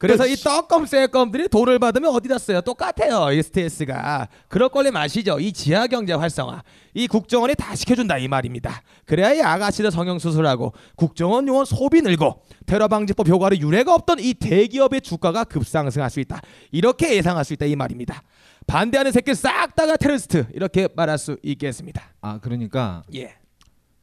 그래서 0.00 0.26
이 0.26 0.34
떡검 0.34 0.86
쎄검들이 0.86 1.48
돈을 1.48 1.78
받으면 1.78 2.10
어디다 2.14 2.38
써요? 2.38 2.62
똑같아요. 2.62 3.32
이 3.32 3.42
스트레스가. 3.42 4.28
그럴 4.48 4.70
걸리 4.70 4.90
마시죠. 4.90 5.38
이 5.38 5.52
지하 5.52 5.86
경제 5.86 6.14
활성화. 6.14 6.62
이 6.94 7.06
국정원이 7.06 7.54
다 7.54 7.74
시켜준다 7.74 8.16
이 8.16 8.26
말입니다. 8.26 8.80
그래야 9.04 9.34
이 9.34 9.42
아가씨들 9.42 9.90
성형수술하고 9.90 10.72
국정원 10.96 11.46
요원 11.46 11.66
소비 11.66 12.00
늘고 12.00 12.40
테러 12.64 12.88
방지법 12.88 13.28
효과를 13.28 13.60
유례가 13.60 13.94
없던 13.94 14.20
이 14.20 14.32
대기업의 14.32 15.02
주가가 15.02 15.44
급상승할 15.44 16.08
수 16.08 16.18
있다. 16.20 16.40
이렇게 16.72 17.14
예상할 17.16 17.44
수 17.44 17.52
있다 17.52 17.66
이 17.66 17.76
말입니다. 17.76 18.22
반대하는 18.66 19.12
새끼 19.12 19.34
싹 19.34 19.76
다가 19.76 19.98
테러리스트 19.98 20.46
이렇게 20.54 20.88
말할 20.96 21.18
수 21.18 21.36
있겠습니다. 21.42 22.02
아 22.22 22.38
그러니까 22.40 23.02
예. 23.14 23.34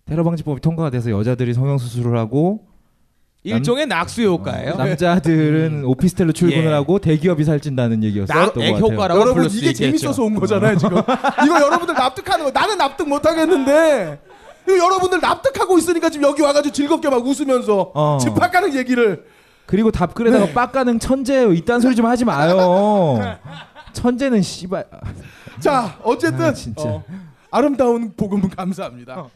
테러 0.05 0.23
방지법이 0.23 0.61
통과가 0.61 0.91
돼서 0.91 1.09
여자들이 1.09 1.55
성형 1.55 1.79
수술을 1.79 2.15
하고 2.19 2.67
일종의 3.43 3.87
낙수 3.87 4.23
효과예요. 4.23 4.75
남자들은 4.75 5.85
오피스텔로 5.85 6.33
출근을 6.33 6.65
예. 6.65 6.73
하고 6.73 6.99
대기업이 6.99 7.43
살찐다는 7.43 8.03
얘기였었던 8.03 8.45
것 8.45 8.53
같아요. 8.53 8.75
효과라고 8.75 9.21
여러분 9.21 9.45
이게 9.45 9.57
있겠죠. 9.57 9.77
재밌어서 9.77 10.23
온 10.23 10.35
거잖아요 10.35 10.77
지금. 10.77 10.97
이거 11.45 11.61
여러분들 11.61 11.95
납득하는 11.95 12.45
거. 12.45 12.51
나는 12.51 12.77
납득 12.77 13.07
못 13.07 13.25
하겠는데. 13.25 14.19
여러분들 14.67 15.21
납득하고 15.21 15.77
있으니까 15.77 16.09
지금 16.09 16.27
여기 16.27 16.41
와가지고 16.41 16.73
즐겁게 16.73 17.09
막 17.09 17.25
웃으면서 17.25 17.91
어. 17.93 18.17
집합가는 18.19 18.75
얘기를 18.75 19.23
그리고 19.65 19.91
답글에다가 19.91 20.47
빡가는 20.53 20.99
천재예요. 20.99 21.53
이딴 21.53 21.79
소리 21.79 21.95
좀 21.95 22.05
하지 22.05 22.25
마요. 22.25 23.17
천재는 23.93 24.41
씨발. 24.41 24.85
자 25.61 25.97
어쨌든 26.03 26.45
아, 26.47 26.53
진짜. 26.53 26.83
어, 26.83 27.03
아름다운 27.49 28.11
복음은 28.15 28.49
감사합니다. 28.49 29.27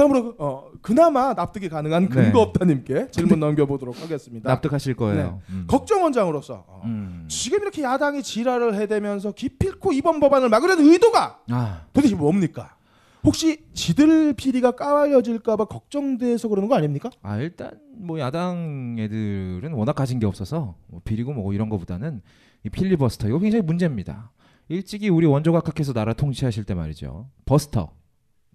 어. 0.00 0.08
다음으로 0.08 0.34
어, 0.38 0.70
그나마 0.80 1.34
납득이 1.34 1.68
가능한 1.68 2.08
근거 2.08 2.30
네. 2.30 2.40
없다님께 2.40 3.10
질문 3.10 3.40
넘겨보도록 3.40 4.00
하겠습니다. 4.02 4.48
납득하실 4.48 4.94
거예요. 4.94 5.40
음. 5.50 5.64
걱정 5.68 6.02
원장으로서 6.02 6.64
어, 6.66 6.82
음. 6.84 7.26
지금 7.28 7.60
이렇게 7.62 7.82
야당이 7.82 8.22
지랄을 8.22 8.74
해대면서 8.74 9.32
기필코 9.32 9.92
이번 9.92 10.20
법안을 10.20 10.48
막으려는 10.48 10.84
의도가 10.90 11.40
아, 11.50 11.82
도대체 11.92 12.14
뭡니까? 12.14 12.76
혹시 13.22 13.64
지들 13.74 14.32
비리가 14.32 14.70
까발려질까봐 14.70 15.66
걱정돼서 15.66 16.48
그러는 16.48 16.68
거 16.70 16.74
아닙니까? 16.74 17.10
아 17.22 17.36
일단 17.36 17.72
뭐 17.94 18.18
야당 18.18 18.96
애들은 18.98 19.72
워낙 19.74 19.92
가진 19.92 20.18
게 20.18 20.26
없어서 20.26 20.76
뭐 20.86 21.02
비리고 21.04 21.34
뭐 21.34 21.52
이런 21.52 21.68
거보다는 21.68 22.22
이 22.64 22.70
필리버스터 22.70 23.28
이거 23.28 23.38
굉장히 23.38 23.62
문제입니다. 23.62 24.32
일찍이 24.68 25.10
우리 25.10 25.26
원조각학께서 25.26 25.92
나라 25.92 26.14
통치하실 26.14 26.64
때 26.64 26.72
말이죠. 26.74 27.28
버스터 27.44 27.92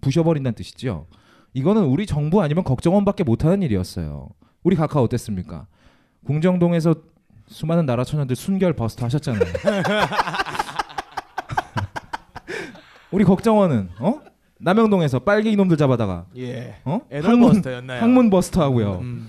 부셔버린다는 0.00 0.54
뜻이죠. 0.56 1.06
이거는 1.54 1.84
우리 1.84 2.06
정부 2.06 2.42
아니면 2.42 2.64
걱정원밖에 2.64 3.24
못하는 3.24 3.62
일이었어요. 3.62 4.28
우리 4.62 4.76
각하 4.76 5.00
어땠습니까? 5.00 5.66
궁정동에서 6.26 6.94
수많은 7.48 7.86
나라 7.86 8.04
처녀들 8.04 8.36
순결 8.36 8.72
버스터 8.74 9.06
하셨잖아요. 9.06 9.44
우리 13.12 13.24
걱정원은 13.24 13.90
어? 14.00 14.20
남영동에서 14.58 15.20
빨개 15.20 15.50
이놈들 15.50 15.76
잡아다가 15.76 16.26
예. 16.36 16.76
어? 16.84 17.00
에너버스터였나요? 17.10 18.02
항문 18.02 18.30
버스터 18.30 18.62
하고요. 18.62 18.98
음. 19.00 19.28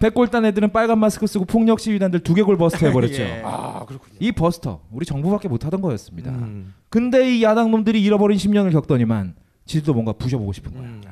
백골단 0.00 0.44
애들은 0.44 0.70
빨간 0.70 0.98
마스크 0.98 1.26
쓰고 1.26 1.44
폭력 1.44 1.80
시위단들 1.80 2.20
두개골 2.20 2.56
버스터 2.56 2.86
해버렸죠. 2.86 3.22
예. 3.22 3.42
아 3.44 3.84
그렇군요. 3.86 4.16
이 4.20 4.30
버스터 4.32 4.82
우리 4.92 5.04
정부밖에 5.06 5.48
못하던 5.48 5.80
거였습니다. 5.80 6.30
음. 6.30 6.74
근데 6.88 7.36
이 7.36 7.42
야당 7.42 7.70
놈들이 7.70 8.02
잃어버린 8.02 8.36
10년을 8.38 8.72
겪더니만 8.72 9.34
지들도 9.64 9.94
뭔가 9.94 10.12
부셔보고 10.12 10.52
싶은 10.52 10.72
거야. 10.72 10.82
음. 10.82 11.02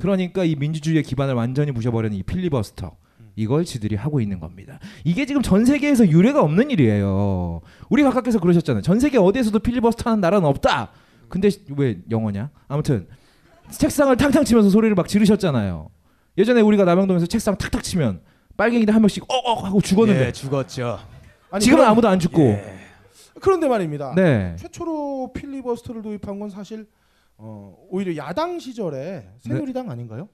그러니까 0.00 0.44
이 0.44 0.54
민주주의의 0.56 1.02
기반을 1.02 1.34
완전히 1.34 1.72
부셔버리는 1.72 2.16
이 2.16 2.22
필리버스터 2.22 2.96
이걸 3.36 3.64
지들이 3.64 3.96
하고 3.96 4.20
있는 4.20 4.40
겁니다. 4.40 4.78
이게 5.04 5.24
지금 5.26 5.42
전 5.42 5.64
세계에서 5.64 6.08
유례가 6.08 6.42
없는 6.42 6.70
일이에요. 6.70 7.60
우리 7.88 8.02
각하께서 8.02 8.40
그러셨잖아요. 8.40 8.82
전 8.82 8.98
세계 8.98 9.18
어디에서도 9.18 9.58
필리버스터 9.58 10.10
하는 10.10 10.20
나라는 10.20 10.46
없다. 10.48 10.90
근데 11.28 11.48
왜 11.76 11.98
영어냐? 12.10 12.50
아무튼 12.66 13.06
책상을 13.70 14.14
탕탕 14.16 14.44
치면서 14.44 14.68
소리를 14.70 14.94
막 14.96 15.06
지르셨잖아요. 15.06 15.88
예전에 16.38 16.60
우리가 16.60 16.84
남영동에서 16.84 17.26
책상 17.26 17.56
탁탁 17.56 17.82
치면 17.84 18.20
빨갱이들 18.56 18.92
한 18.94 19.00
명씩 19.02 19.24
어어 19.28 19.54
하고 19.64 19.80
죽었는데 19.80 20.26
예, 20.26 20.32
죽었죠. 20.32 20.98
아니, 21.50 21.62
지금은 21.62 21.82
그럼- 21.82 21.92
아무도 21.92 22.08
안 22.08 22.18
죽고 22.18 22.42
예. 22.42 22.74
그런데 23.40 23.68
말입니다. 23.68 24.12
네. 24.16 24.56
최초로 24.58 25.32
필리버스터를 25.34 26.02
도입한 26.02 26.38
건 26.40 26.50
사실 26.50 26.86
어, 27.42 27.74
오히려 27.88 28.16
야당 28.16 28.58
시절에 28.58 29.26
새누리당 29.38 29.90
아닌가요? 29.90 30.28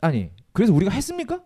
아니 0.00 0.30
그래서 0.52 0.72
우리가 0.74 0.90
했습니까? 0.92 1.40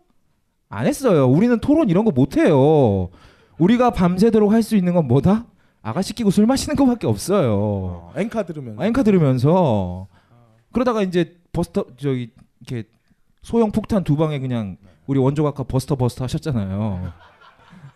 안 0.68 0.86
했어요. 0.86 1.28
우리는 1.28 1.58
토론 1.60 1.88
이런 1.90 2.04
거 2.04 2.10
못 2.10 2.36
해요. 2.36 3.10
우리가 3.58 3.90
밤새도록 3.90 4.50
할 4.50 4.62
수 4.62 4.76
있는 4.76 4.94
건 4.94 5.06
뭐다? 5.06 5.46
아가씨 5.82 6.14
끼고 6.14 6.30
술 6.30 6.46
마시는 6.46 6.74
거밖에 6.76 7.06
없어요. 7.06 7.52
어, 7.54 8.12
엔카 8.16 8.44
들으면 8.44 8.82
앵카 8.82 9.02
들으면서 9.02 10.08
그러다가 10.72 11.02
이제 11.02 11.36
버스터 11.52 11.84
저기 11.98 12.32
이렇게 12.66 12.88
소형 13.42 13.70
폭탄 13.70 14.02
두 14.04 14.16
방에 14.16 14.38
그냥 14.38 14.78
우리 15.06 15.18
원조 15.20 15.44
각하 15.44 15.62
버스터 15.64 15.96
버스터 15.96 16.24
하셨잖아요. 16.24 17.12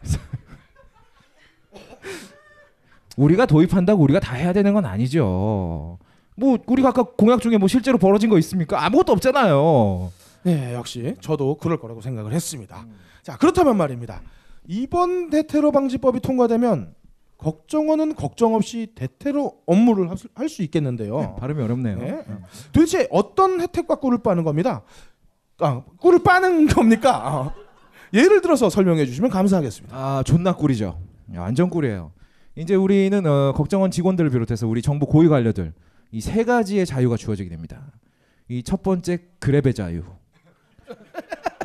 우리가 3.16 3.46
도입한다고 3.46 4.02
우리가 4.02 4.20
다 4.20 4.36
해야 4.36 4.52
되는 4.52 4.74
건 4.74 4.84
아니죠. 4.84 5.98
뭐 6.38 6.56
우리 6.66 6.82
각각 6.82 7.16
공약 7.16 7.40
중에 7.40 7.58
뭐 7.58 7.66
실제로 7.68 7.98
벌어진 7.98 8.30
거 8.30 8.38
있습니까? 8.38 8.84
아무것도 8.84 9.12
없잖아요. 9.12 10.12
네, 10.44 10.72
역시 10.74 11.16
저도 11.20 11.56
그럴 11.56 11.78
거라고 11.78 12.00
생각을 12.00 12.32
했습니다. 12.32 12.86
자, 13.22 13.36
그렇다면 13.36 13.76
말입니다. 13.76 14.22
이번 14.68 15.30
대테러 15.30 15.72
방지법이 15.72 16.20
통과되면 16.20 16.94
걱정원은 17.38 18.14
걱정 18.14 18.54
없이 18.54 18.88
대테러 18.94 19.52
업무를 19.66 20.08
할 20.34 20.48
수 20.48 20.62
있겠는데요. 20.62 21.36
발음이 21.40 21.62
어렵네요. 21.62 21.98
네. 21.98 22.24
도대체 22.72 23.08
어떤 23.10 23.60
혜택과 23.60 23.96
꿀을 23.96 24.18
빠는 24.22 24.44
겁니다. 24.44 24.82
아, 25.58 25.82
꿀을 26.00 26.20
빠는 26.22 26.66
겁니까? 26.68 27.10
아, 27.16 27.50
예를 28.14 28.40
들어서 28.42 28.70
설명해 28.70 29.06
주시면 29.06 29.30
감사하겠습니다. 29.30 29.94
아 29.96 30.22
존나 30.24 30.54
꿀이죠. 30.54 30.98
야, 31.34 31.40
완전 31.40 31.68
꿀이에요. 31.68 32.12
이제 32.56 32.74
우리는 32.74 33.24
어, 33.26 33.52
걱정원 33.54 33.90
직원들을 33.90 34.30
비롯해서 34.30 34.66
우리 34.66 34.82
정부 34.82 35.06
고위 35.06 35.28
관료들 35.28 35.72
이 36.12 36.20
세 36.20 36.44
가지의 36.44 36.86
자유가 36.86 37.16
주어지게 37.16 37.48
됩니다. 37.50 37.82
이 38.48 38.62
첫 38.62 38.82
번째 38.82 39.18
그랩의 39.40 39.74
자유. 39.74 40.02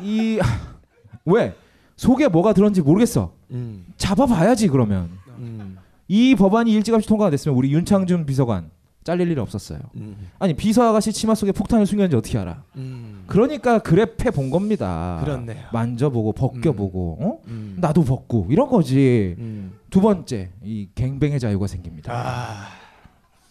이 0.02 0.38
왜 1.24 1.54
속에 1.96 2.28
뭐가 2.28 2.52
들었는지 2.52 2.82
모르겠어. 2.82 3.34
음. 3.52 3.86
잡아봐야지 3.96 4.68
그러면. 4.68 5.08
음. 5.38 5.78
이 6.08 6.34
법안이 6.34 6.70
일찌감치 6.72 7.08
통과가 7.08 7.30
됐으면 7.30 7.56
우리 7.56 7.72
윤창준 7.72 8.26
비서관 8.26 8.70
잘릴 9.04 9.30
일이 9.30 9.40
없었어요. 9.40 9.78
음. 9.96 10.28
아니 10.38 10.54
비서 10.54 10.82
아가씨 10.88 11.12
치마 11.12 11.34
속에 11.34 11.52
폭탄을 11.52 11.86
숨겼는지 11.86 12.16
어떻게 12.16 12.36
알아? 12.38 12.62
음. 12.76 13.24
그러니까 13.26 13.78
그랩해 13.78 14.34
본 14.34 14.50
겁니다. 14.50 15.20
그렇네요. 15.24 15.64
만져보고 15.72 16.32
벗겨보고 16.32 17.18
어? 17.20 17.40
음. 17.46 17.76
나도 17.80 18.04
벗고 18.04 18.46
이런 18.50 18.68
거지. 18.68 19.34
음. 19.38 19.72
두 19.88 20.00
번째 20.02 20.50
이 20.62 20.88
갱뱅의 20.94 21.40
자유가 21.40 21.66
생깁니다. 21.66 22.12
아. 22.12 22.68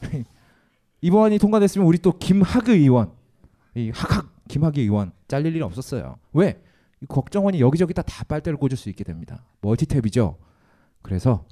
이 1.04 1.12
법안이 1.12 1.38
통과됐으면 1.38 1.86
우리 1.86 1.98
또 1.98 2.18
김학의 2.18 2.78
의원, 2.78 3.12
이 3.76 3.92
학학 3.94 4.34
김학의 4.48 4.86
의원 4.86 5.12
잘릴 5.28 5.54
일 5.54 5.62
없었어요. 5.64 6.16
왜? 6.32 6.64
이 7.02 7.06
국정원이 7.06 7.60
여기저기다 7.60 8.04
다 8.04 8.24
빨대를 8.24 8.58
꽂을 8.58 8.78
수 8.78 8.88
있게 8.88 9.04
됩니다. 9.04 9.44
멀티탭이죠. 9.62 10.38
그래서 11.02 11.46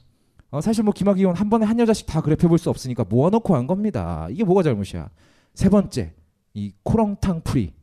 어, 0.52 0.62
사실 0.62 0.86
뭐 0.86 0.94
김학의 0.94 1.24
의원 1.24 1.36
한 1.36 1.50
번에 1.50 1.66
한 1.66 1.78
여자씩 1.80 2.08
다 2.08 2.22
그래프 2.22 2.46
해볼 2.46 2.60
수 2.60 2.70
없으니까 2.70 3.04
모아놓고 3.04 3.54
한 3.54 3.68
겁니다. 3.68 4.30
이게 4.32 4.46
뭐가 4.46 4.64
잘못이야? 4.64 5.10
세 5.54 5.68
번째 5.68 6.14
이 6.54 6.72
코렁탕 6.84 7.42
free. 7.44 7.74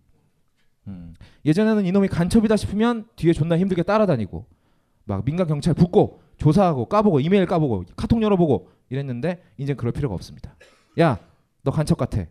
음, 0.87 1.14
예전에는 1.44 1.84
이놈이 1.84 2.08
간첩이다 2.08 2.56
싶으면 2.56 3.08
뒤에 3.16 3.34
존나 3.34 3.58
힘들게 3.58 3.82
따라다니고 3.82 4.46
막 5.04 5.22
민간 5.22 5.46
경찰 5.46 5.75
붙고 5.75 6.22
조사하고 6.38 6.87
까보고 6.87 7.20
이메일 7.20 7.44
까보고 7.44 7.84
카톡 7.94 8.22
열어보고 8.22 8.70
이랬는데 8.88 9.42
이제 9.58 9.75
그럴 9.75 9.92
필요가 9.92 10.14
없습니다. 10.14 10.56
야, 10.98 11.18
너 11.68 11.70
간첩 11.70 11.98
같아. 11.98 12.25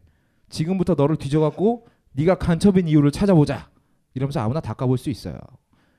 지금부터 0.50 0.96
너를 0.96 1.16
뒤져갖고 1.16 1.86
네가 2.14 2.40
간첩인 2.40 2.88
이유를 2.88 3.12
찾아보자. 3.12 3.70
이러면서 4.16 4.40
아무나 4.40 4.60
다 4.60 4.74
까볼 4.74 4.98
수 4.98 5.12
있어요. 5.12 5.38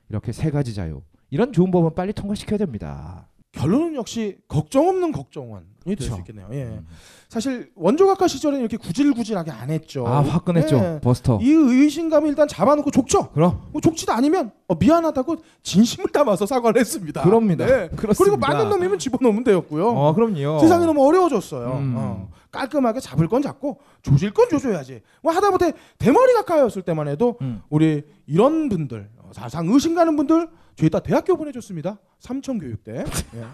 이렇게 0.08 0.32
세 0.32 0.50
가지 0.50 0.74
자유. 0.74 1.02
이런 1.30 1.52
좋은 1.52 1.70
법은 1.70 1.94
빨리 1.94 2.12
통과시켜야 2.12 2.58
됩니다. 2.58 3.28
결론은 3.52 3.94
역시 3.94 4.38
걱정 4.48 4.88
없는 4.88 5.12
걱정원 5.12 5.66
이될 5.92 6.06
그쵸. 6.08 6.14
수 6.14 6.20
있겠네요. 6.20 6.48
예. 6.52 6.80
사실 7.28 7.70
원조각가 7.74 8.26
시절에는 8.26 8.60
이렇게 8.60 8.76
구질구질하게 8.76 9.50
안 9.50 9.70
했죠. 9.70 10.06
아 10.06 10.20
화끈했죠. 10.20 10.76
예. 10.76 11.00
버스터. 11.02 11.38
이 11.42 11.50
의심감을 11.50 12.28
일단 12.28 12.48
잡아놓고 12.48 12.90
족쳐. 12.90 13.30
그럼 13.32 13.60
뭐 13.70 13.80
족치도 13.80 14.12
아니면 14.12 14.50
어, 14.66 14.74
미안하다고 14.74 15.36
진심을 15.62 16.10
담아서 16.10 16.46
사과를 16.46 16.80
했습니다. 16.80 17.22
그럽니다. 17.22 17.66
네. 17.66 17.88
그렇습니다. 17.96 18.24
그리고 18.24 18.36
맞는 18.36 18.68
놈이면 18.70 18.98
집어넣으면 18.98 19.44
되었고요. 19.44 19.88
어 19.88 20.14
그럼요. 20.14 20.58
세상이 20.60 20.86
너무 20.86 21.06
어려워졌어요. 21.06 21.72
음. 21.78 21.94
어. 21.96 22.30
깔끔하게 22.50 23.00
잡을 23.00 23.28
건 23.28 23.42
잡고 23.42 23.78
조질 24.02 24.32
건 24.32 24.48
조져야지. 24.48 25.02
뭐 25.22 25.32
하다못해 25.32 25.72
대머리 25.98 26.32
각하였을 26.32 26.82
때만 26.82 27.08
해도 27.08 27.36
음. 27.42 27.60
우리 27.68 28.04
이런 28.26 28.68
분들 28.68 29.10
어, 29.18 29.30
사상 29.32 29.68
의심 29.68 29.94
가는 29.94 30.16
분들 30.16 30.48
저희 30.76 30.88
다 30.88 31.00
대학교 31.00 31.36
보내줬습니다. 31.36 31.98
삼천 32.20 32.58
교육대. 32.58 33.04
예. 33.36 33.44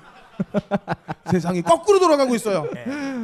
세상이 1.31 1.63
거꾸로 1.63 1.99
돌아가고 1.99 2.35
있어요. 2.35 2.69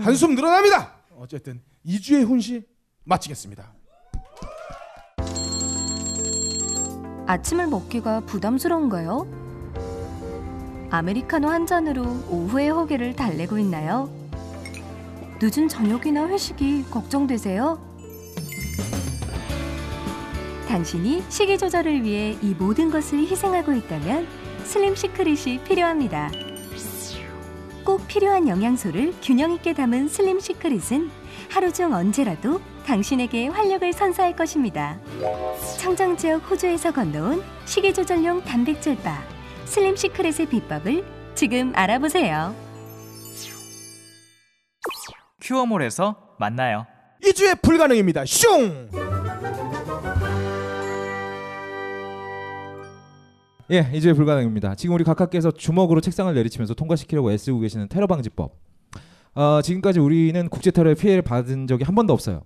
한숨 0.02 0.34
늘어납니다. 0.34 0.94
어쨌든 1.16 1.60
2주의 1.86 2.26
훈시 2.26 2.66
마치겠습니다. 3.04 3.72
아침을 7.26 7.68
먹기가 7.68 8.20
부담스러운가요? 8.20 9.26
아메리카노 10.90 11.48
한 11.48 11.66
잔으로 11.66 12.02
오후의 12.28 12.70
허기를 12.70 13.14
달래고 13.14 13.58
있나요? 13.58 14.10
늦은 15.40 15.68
저녁이나 15.68 16.26
회식이 16.26 16.86
걱정되세요? 16.90 17.78
당신이 20.68 21.24
식이 21.28 21.58
조절을 21.58 22.02
위해 22.02 22.36
이 22.42 22.54
모든 22.54 22.90
것을 22.90 23.20
희생하고 23.20 23.72
있다면 23.72 24.26
Slim 24.64 24.94
Secret이 24.94 25.62
필요합니다. 25.64 26.30
꼭 27.84 28.06
필요한 28.06 28.48
영양소를 28.48 29.14
균형 29.22 29.52
있게 29.52 29.72
담은 29.72 30.08
Slim 30.08 30.40
Secret은 30.40 31.10
하루 31.50 31.72
중 31.72 31.92
언제라도 31.92 32.60
당신에게 32.86 33.48
활력을 33.48 33.92
선사할 33.92 34.36
것입니다. 34.36 34.98
청정 35.78 36.16
지역 36.16 36.50
호주에서 36.50 36.92
건너온 36.92 37.42
식이 37.64 37.94
조절용 37.94 38.44
단백질 38.44 38.96
바 39.02 39.22
Slim 39.64 39.96
Secret의 39.96 40.46
비법을 40.46 41.04
지금 41.34 41.72
알아보세요. 41.74 42.54
큐어몰에서 45.40 46.16
만나요. 46.38 46.86
2주의 47.24 47.60
불가능입니다. 47.60 48.24
슝! 48.26 48.90
예, 53.72 53.88
이제 53.94 54.12
불가능입니다. 54.12 54.74
지금 54.74 54.96
우리 54.96 55.04
각하께서 55.04 55.52
주먹으로 55.52 56.00
책상을 56.00 56.32
내리치면서 56.34 56.74
통과시키려고 56.74 57.30
애쓰고 57.30 57.60
계시는 57.60 57.88
테러 57.88 58.06
방지법. 58.06 58.56
어, 59.34 59.60
지금까지 59.62 60.00
우리는 60.00 60.48
국제 60.48 60.72
테러의 60.72 60.96
피해를 60.96 61.22
받은 61.22 61.68
적이 61.68 61.84
한 61.84 61.94
번도 61.94 62.12
없어요. 62.12 62.42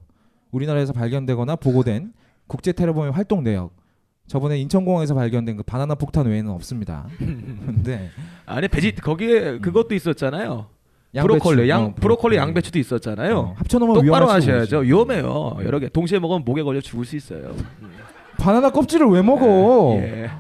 우리나라에서 0.51 0.93
발견되거나 0.93 1.57
보고된 1.57 2.13
국제 2.47 2.73
테러범의 2.73 3.13
활동 3.13 3.43
내역. 3.43 3.75
저번에 4.27 4.59
인천공항에서 4.59 5.15
발견된 5.15 5.59
그 5.59 5.63
바나나 5.63 5.95
폭탄 5.95 6.27
외에는 6.27 6.51
없습니다. 6.51 7.07
근데 7.19 8.11
아니 8.47 8.69
배지 8.69 8.95
거기에 8.95 9.59
그것도 9.59 9.95
있었잖아요. 9.95 10.67
양배추, 11.15 11.39
브로콜리 11.39 11.69
양 11.69 11.85
어, 11.85 11.95
브로콜리 11.95 12.37
양배추도 12.37 12.79
있었잖아요. 12.79 13.39
어, 13.39 13.55
합쳐놓으면 13.57 14.05
똑바로 14.05 14.29
하셔야죠. 14.29 14.79
위험해요. 14.81 15.57
여러 15.65 15.79
개 15.79 15.89
동시에 15.89 16.19
먹으면 16.19 16.45
목에 16.45 16.63
걸려 16.63 16.81
죽을 16.81 17.05
수 17.05 17.17
있어요. 17.17 17.55
바나나 18.39 18.71
껍질을 18.71 19.07
왜 19.09 19.23
먹어? 19.23 19.97
예. 19.99 20.31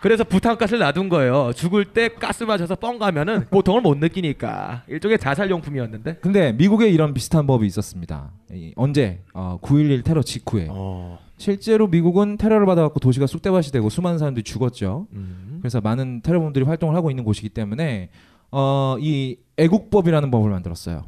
그래서 0.00 0.24
부탄가스를 0.24 0.78
놔둔 0.78 1.08
거예요. 1.10 1.52
죽을 1.54 1.84
때 1.84 2.08
가스 2.08 2.44
맞아서 2.44 2.74
뻥 2.74 2.98
가면은 2.98 3.46
고통을 3.46 3.82
못 3.82 3.98
느끼니까 3.98 4.84
일종의 4.88 5.18
자살용품이었는데. 5.18 6.16
근데 6.16 6.52
미국에 6.52 6.88
이런 6.88 7.12
비슷한 7.12 7.46
법이 7.46 7.66
있었습니다. 7.66 8.32
이, 8.52 8.72
언제? 8.76 9.22
어, 9.34 9.58
9.11 9.60 10.02
테러 10.04 10.22
직후에. 10.22 10.68
어. 10.70 11.18
실제로 11.36 11.86
미국은 11.86 12.38
테러를 12.38 12.66
받아갖고 12.66 13.00
도시가 13.00 13.26
쑥대밭이 13.26 13.68
되고 13.72 13.88
수많은 13.88 14.18
사람들이 14.18 14.42
죽었죠. 14.42 15.06
음. 15.12 15.58
그래서 15.60 15.80
많은 15.80 16.22
테러범들이 16.22 16.64
활동을 16.64 16.94
하고 16.94 17.10
있는 17.10 17.24
곳이기 17.24 17.50
때문에 17.50 18.10
어, 18.50 18.96
이 19.00 19.36
애국법이라는 19.58 20.30
법을 20.30 20.50
만들었어요. 20.50 21.04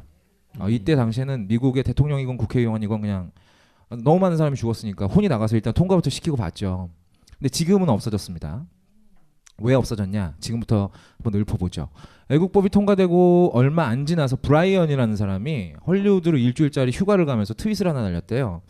어, 0.59 0.69
이때 0.69 0.95
당시에는 0.95 1.47
미국의 1.47 1.83
대통령이건 1.83 2.37
국회의원이건 2.37 3.01
그냥 3.01 3.31
너무 4.03 4.19
많은 4.19 4.37
사람이 4.37 4.55
죽었으니까 4.55 5.07
혼이 5.07 5.27
나가서 5.27 5.55
일단 5.55 5.73
통과부터 5.73 6.09
시키고 6.09 6.37
봤죠. 6.37 6.89
근데 7.37 7.49
지금은 7.49 7.89
없어졌습니다. 7.89 8.65
왜 9.59 9.73
없어졌냐? 9.75 10.35
지금부터 10.39 10.89
한번 11.21 11.39
읊어보죠. 11.41 11.89
애국법이 12.29 12.69
통과되고 12.69 13.51
얼마 13.53 13.85
안 13.85 14.05
지나서 14.05 14.37
브라이언이라는 14.41 15.15
사람이 15.15 15.73
헐리우드로 15.85 16.37
일주일짜리 16.37 16.91
휴가를 16.91 17.25
가면서 17.25 17.53
트윗을 17.53 17.87
하나 17.87 18.01
날렸대요. 18.01 18.61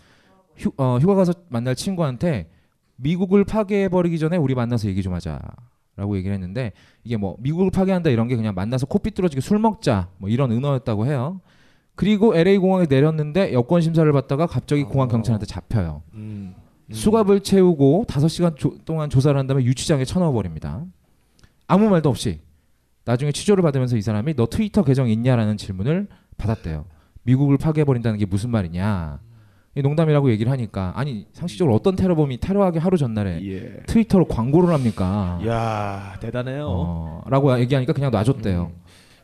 휴, 0.57 0.71
어, 0.77 0.97
휴가 0.99 1.15
가서 1.15 1.33
만날 1.49 1.75
친구한테 1.75 2.49
미국을 2.97 3.43
파괴해버리기 3.43 4.19
전에 4.19 4.37
우리 4.37 4.55
만나서 4.55 4.87
얘기 4.87 5.01
좀 5.01 5.13
하자 5.13 5.39
라고 5.95 6.17
얘기를 6.17 6.33
했는데 6.33 6.73
이게 7.03 7.17
뭐 7.17 7.37
미국을 7.39 7.69
파괴한다 7.69 8.09
이런 8.09 8.27
게 8.27 8.35
그냥 8.35 8.55
만나서 8.55 8.87
코 8.87 8.99
삐뚤어지게 8.99 9.41
술 9.41 9.59
먹자 9.59 10.09
뭐 10.17 10.29
이런 10.29 10.51
은어였다고 10.51 11.05
해요. 11.05 11.39
그리고 11.95 12.35
LA 12.35 12.57
공항에 12.57 12.87
내렸는데 12.89 13.53
여권 13.53 13.81
심사를 13.81 14.11
받다가 14.11 14.47
갑자기 14.47 14.83
공항 14.83 15.07
경찰한테 15.07 15.45
잡혀요. 15.45 16.01
음. 16.13 16.55
수갑을 16.91 17.39
채우고 17.41 18.05
5시간 18.07 18.57
조- 18.57 18.77
동안 18.85 19.09
조사를 19.09 19.37
한 19.37 19.47
다음에 19.47 19.63
유치장에 19.63 20.05
쳐넣어 20.05 20.31
버립니다. 20.31 20.83
아무 21.67 21.89
말도 21.89 22.09
없이 22.09 22.41
나중에 23.05 23.31
취조를 23.31 23.61
받으면서 23.63 23.97
이 23.97 24.01
사람이 24.01 24.35
너 24.35 24.45
트위터 24.47 24.83
계정 24.83 25.09
있냐라는 25.09 25.57
질문을 25.57 26.07
받았대요. 26.37 26.85
미국을 27.23 27.57
파괴해 27.57 27.85
버린다는 27.85 28.19
게 28.19 28.25
무슨 28.25 28.49
말이냐? 28.49 29.19
이 29.75 29.81
농담이라고 29.81 30.29
얘기를 30.29 30.51
하니까 30.51 30.93
아니 30.95 31.25
상식적으로 31.33 31.73
어떤 31.75 31.95
테러범이 31.95 32.37
테러하기 32.39 32.77
하루 32.79 32.95
전날에 32.97 33.39
예. 33.43 33.81
트위터로 33.87 34.25
광고를 34.25 34.71
합니까? 34.73 35.39
야 35.47 36.15
대단해요. 36.19 36.65
어, 36.69 37.21
라고 37.27 37.57
얘기하니까 37.59 37.91
그냥 37.93 38.11
놔줬대요. 38.11 38.71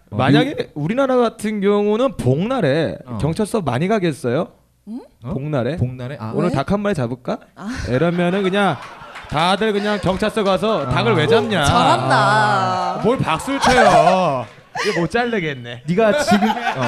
어, 0.09 0.15
만약에 0.17 0.71
우리나라 0.73 1.17
같은 1.17 1.61
경우는 1.61 2.17
복날에 2.17 2.97
어. 3.05 3.17
경찰서 3.19 3.61
많이 3.61 3.87
가겠어요? 3.87 4.47
어? 4.85 5.33
복날에 5.33 5.77
복날에 5.77 6.17
아, 6.19 6.31
오늘 6.35 6.49
왜? 6.49 6.55
닭한 6.55 6.79
마리 6.79 6.95
잡을까? 6.95 7.39
이러면은 7.89 8.43
그냥 8.43 8.77
다들 9.29 9.73
그냥 9.73 9.99
경찰서 10.01 10.43
가서 10.43 10.89
닭을 10.89 11.13
왜 11.13 11.27
잡냐? 11.27 11.63
잘한다. 11.63 13.01
뭘 13.03 13.17
박수를 13.17 13.59
쳐요? 13.59 14.45
이거 14.87 15.01
못 15.01 15.11
잘르겠네. 15.11 15.83
네가 15.87 16.19
지금 16.23 16.49
어. 16.49 16.83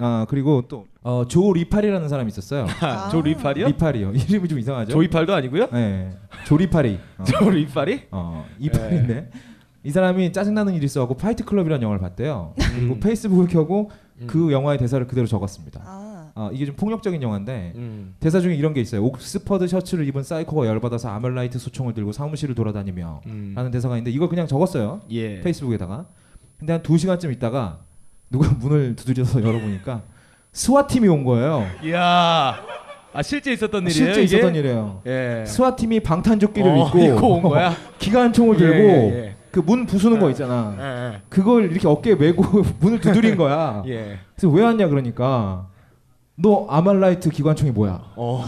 아 0.00 0.26
그리고 0.28 0.62
또조 1.02 1.52
리팔이라는 1.52 2.08
사람이 2.08 2.28
있었어요. 2.28 2.66
아. 2.80 3.08
조 3.10 3.20
리팔이요? 3.20 3.66
리팔이요. 3.66 4.12
이름이 4.12 4.48
좀 4.48 4.58
이상하죠? 4.58 4.92
조 4.92 5.02
이팔도 5.02 5.34
아니고요? 5.34 5.68
네. 5.72 6.10
조 6.44 6.56
리팔이. 6.56 6.98
어, 7.18 7.24
조 7.24 7.50
리팔이? 7.50 8.06
어 8.10 8.46
이팔인데 8.58 9.30
이 9.84 9.90
사람이 9.90 10.32
짜증나는 10.32 10.74
일이 10.74 10.86
있어갖고 10.86 11.16
파이트 11.16 11.44
클럽이라는 11.44 11.82
영화를 11.82 12.00
봤대요. 12.00 12.54
그리고 12.56 12.98
페이스북을 13.00 13.48
켜고 13.48 13.90
그 14.26 14.52
영화의 14.52 14.78
대사를 14.78 15.06
그대로 15.06 15.26
적었습니다. 15.26 15.82
아. 15.84 16.07
어, 16.38 16.50
이게 16.52 16.66
좀 16.66 16.76
폭력적인 16.76 17.20
영화인데 17.20 17.72
음. 17.74 18.14
대사 18.20 18.38
중에 18.38 18.54
이런 18.54 18.72
게 18.72 18.80
있어요. 18.80 19.02
옥스퍼드 19.02 19.66
셔츠를 19.66 20.06
입은 20.06 20.22
사이코가 20.22 20.68
열받아서 20.68 21.08
아멜라이트 21.08 21.58
소총을 21.58 21.94
들고 21.94 22.12
사무실을 22.12 22.54
돌아다니며 22.54 23.22
음. 23.26 23.54
라는 23.56 23.72
대사가 23.72 23.96
있는데 23.96 24.12
이걸 24.12 24.28
그냥 24.28 24.46
적었어요. 24.46 25.00
예. 25.10 25.40
페이스북에다가 25.40 26.06
근데 26.56 26.74
한 26.74 26.82
2시간쯤 26.82 27.32
있다가 27.32 27.80
누가 28.30 28.48
문을 28.54 28.94
두드려서 28.94 29.42
열어보니까 29.42 30.02
SWAT팀이 30.52 31.08
온 31.08 31.24
거예요. 31.24 31.66
이야. 31.82 32.54
아 33.12 33.22
실제 33.22 33.52
있었던 33.52 33.82
일이에요. 33.88 33.92
실제 33.92 34.22
이게? 34.22 34.36
있었던 34.36 34.54
일이에요. 34.54 35.02
예. 35.06 35.44
스와팀이 35.44 36.00
방탄조끼를 36.00 36.70
어, 36.70 36.86
입고, 36.86 36.98
입고 37.00 37.28
온 37.34 37.42
거야? 37.42 37.74
기관총을 37.98 38.54
예, 38.54 38.58
들고 38.58 38.76
예, 39.16 39.34
그문 39.50 39.86
부수는 39.86 40.20
거 40.20 40.30
있잖아. 40.30 40.76
예. 40.78 41.14
예. 41.16 41.20
그걸 41.28 41.72
이렇게 41.72 41.88
어깨에 41.88 42.14
메고 42.14 42.44
문을 42.78 43.00
두드린 43.00 43.36
거야. 43.36 43.82
예. 43.88 44.18
그래서 44.36 44.54
왜 44.54 44.62
왔냐 44.62 44.86
그러니까 44.86 45.66
너 46.40 46.66
아말라이트 46.68 47.30
기관총이 47.30 47.72
뭐야? 47.72 48.12
어. 48.16 48.44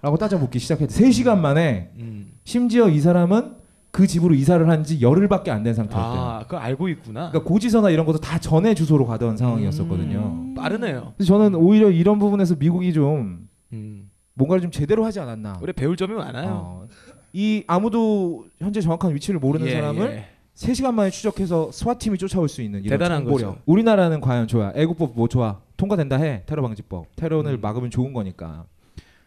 라고 0.00 0.16
따져 0.16 0.38
묻기 0.38 0.58
시작했대. 0.58 0.92
3시간 0.94 1.38
만에 1.38 1.90
음. 1.98 2.32
심지어 2.44 2.88
이 2.88 2.98
사람은 3.00 3.56
그 3.90 4.06
집으로 4.06 4.34
이사를 4.34 4.66
한 4.68 4.82
지 4.84 5.00
열흘밖에 5.02 5.50
안 5.50 5.62
된 5.62 5.74
상태였대요. 5.74 6.20
아, 6.22 6.38
그거 6.44 6.56
알고 6.56 6.88
있구나. 6.88 7.28
그러니까 7.28 7.42
고지서나 7.48 7.90
이런 7.90 8.06
것도 8.06 8.18
다 8.18 8.38
전에 8.38 8.74
주소로 8.74 9.06
가던 9.06 9.36
상황이었었거든요. 9.36 10.18
음, 10.18 10.54
빠르네요. 10.54 11.12
그래서 11.16 11.28
저는 11.38 11.54
오히려 11.54 11.90
이런 11.90 12.18
부분에서 12.18 12.56
미국이 12.58 12.92
좀 12.94 13.48
음. 13.72 14.10
뭔가를 14.34 14.62
좀 14.62 14.70
제대로 14.70 15.04
하지 15.04 15.20
않았나. 15.20 15.58
우리 15.60 15.72
배울 15.74 15.96
점이 15.98 16.14
많아요. 16.14 16.48
어, 16.50 16.86
이 17.34 17.62
아무도 17.66 18.46
현재 18.58 18.80
정확한 18.80 19.14
위치를 19.14 19.38
모르는 19.38 19.66
예, 19.66 19.72
사람을 19.72 20.10
예. 20.10 20.24
3시간 20.54 20.94
만에 20.94 21.10
추적해서 21.10 21.70
스와팀이 21.70 22.16
쫓아올 22.18 22.48
수 22.48 22.62
있는 22.62 22.80
이런 22.84 22.98
대단한 22.98 23.24
정보력. 23.24 23.48
거죠. 23.50 23.62
우리나라는 23.66 24.20
과연 24.22 24.48
좋아. 24.48 24.72
애국법 24.74 25.12
뭐 25.14 25.28
좋아. 25.28 25.60
통과된다 25.82 26.16
해. 26.16 26.44
테러 26.46 26.62
방지법. 26.62 27.06
테러를 27.16 27.54
음. 27.54 27.60
막으면 27.60 27.90
좋은 27.90 28.12
거니까. 28.12 28.66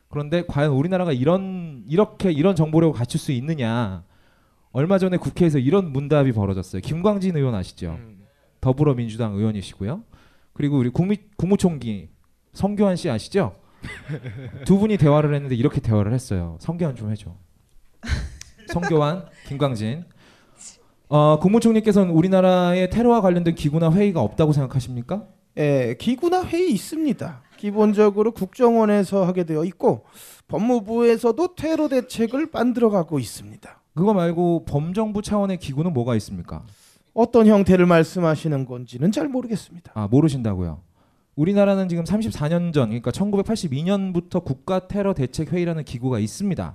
그런데 0.07 0.45
과연 0.47 0.71
우리나라가 0.71 1.11
이런 1.11 1.83
이렇게 1.85 2.31
이런 2.31 2.55
정보력을 2.55 2.97
갖출 2.97 3.19
수 3.19 3.33
있느냐? 3.33 4.05
얼마 4.71 4.97
전에 4.97 5.17
국회에서 5.17 5.59
이런 5.59 5.91
문답이 5.91 6.31
벌어졌어요. 6.31 6.81
김광진 6.81 7.35
의원 7.35 7.55
아시죠? 7.55 7.97
음. 7.99 8.23
더불어민주당 8.61 9.33
의원이시고요. 9.33 10.03
그리고 10.53 10.77
우리 10.77 10.89
국미, 10.89 11.17
국무총리 11.35 12.09
성교환 12.53 12.95
씨 12.95 13.09
아시죠? 13.09 13.57
두 14.65 14.79
분이 14.79 14.95
대화를 14.95 15.33
했는데 15.33 15.55
이렇게 15.55 15.81
대화를 15.81 16.13
했어요. 16.13 16.57
성교환 16.61 16.95
좀 16.95 17.11
해줘. 17.11 17.35
성교환, 18.71 19.25
김광진. 19.47 20.05
어, 21.09 21.37
국무총리께서는 21.39 22.11
우리나라의 22.11 22.89
테러와 22.89 23.19
관련된 23.19 23.55
기구나 23.55 23.91
회의가 23.91 24.21
없다고 24.21 24.53
생각하십니까? 24.53 25.27
예, 25.57 25.95
기구나 25.99 26.43
회의 26.43 26.71
있습니다. 26.71 27.41
기본적으로 27.57 28.31
국정원에서 28.31 29.25
하게 29.25 29.43
되어 29.45 29.63
있고 29.65 30.05
법무부에서도 30.47 31.55
테러 31.55 31.87
대책을 31.87 32.49
만들어가고 32.51 33.19
있습니다. 33.19 33.81
그거 33.95 34.13
말고 34.13 34.65
범정부 34.65 35.21
차원의 35.21 35.57
기구는 35.57 35.93
뭐가 35.93 36.15
있습니까? 36.15 36.63
어떤 37.13 37.47
형태를 37.47 37.85
말씀하시는 37.85 38.65
건지는 38.65 39.11
잘 39.11 39.29
모르겠습니다. 39.29 39.93
아 39.95 40.07
모르신다고요. 40.09 40.81
우리나라는 41.35 41.89
지금 41.89 42.03
34년 42.03 42.73
전, 42.73 42.89
그러니까 42.89 43.11
1982년부터 43.11 44.43
국가 44.43 44.87
테러 44.87 45.13
대책 45.13 45.51
회의라는 45.51 45.83
기구가 45.83 46.19
있습니다. 46.19 46.73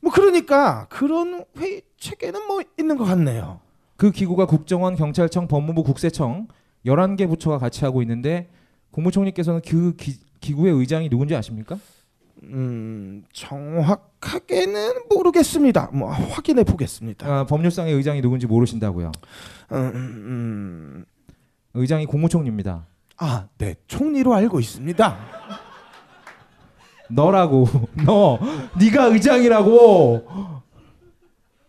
뭐 0.00 0.12
그러니까 0.12 0.86
그런 0.88 1.44
회의 1.58 1.82
체계는 1.98 2.46
뭐 2.46 2.62
있는 2.78 2.96
것 2.96 3.04
같네요. 3.04 3.60
그 3.96 4.10
기구가 4.10 4.46
국정원, 4.46 4.96
경찰청, 4.96 5.48
법무부, 5.48 5.82
국세청 5.82 6.48
11개 6.86 7.28
부처가 7.28 7.58
같이 7.58 7.84
하고 7.84 8.02
있는데 8.02 8.48
국무총리께서는 8.90 9.60
그 9.66 9.94
기, 9.96 10.18
기구의 10.40 10.74
의장이 10.74 11.08
누군지 11.08 11.34
아십니까? 11.34 11.78
음, 12.44 13.22
정확하게는 13.32 15.08
모르겠습니다. 15.10 15.90
뭐 15.92 16.10
확인해 16.10 16.64
보겠습니다. 16.64 17.26
아, 17.26 17.44
법률상의 17.44 17.94
의장이 17.94 18.22
누군지 18.22 18.46
모르신다고요. 18.46 19.12
음, 19.72 19.76
음, 19.94 21.04
의장이 21.74 22.06
국무총리입니다. 22.06 22.86
아, 23.18 23.48
네, 23.58 23.74
총리로 23.86 24.34
알고 24.34 24.60
있습니다. 24.60 25.18
너라고 27.10 27.66
너 28.06 28.38
네가 28.80 29.06
의장이라고 29.06 30.26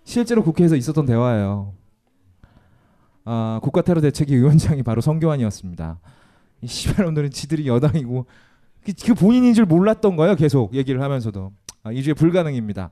실제로 0.03 0.43
국회에서 0.43 0.75
있었던 0.75 1.05
대화예요. 1.05 1.73
아 3.25 3.59
국가 3.61 3.81
테러 3.81 4.01
대책위 4.01 4.35
위원장이 4.35 4.83
바로 4.83 5.01
성교환이었습니다. 5.01 5.99
이 6.61 6.67
시발놈들은 6.67 7.31
지들이 7.31 7.67
여당이고 7.67 8.25
그, 8.83 8.93
그 9.05 9.13
본인인 9.13 9.53
줄 9.53 9.65
몰랐던 9.65 10.15
거예요. 10.15 10.35
계속 10.35 10.73
얘기를 10.73 11.01
하면서도 11.01 11.51
아, 11.83 11.91
이주에 11.91 12.13
불가능입니다. 12.13 12.91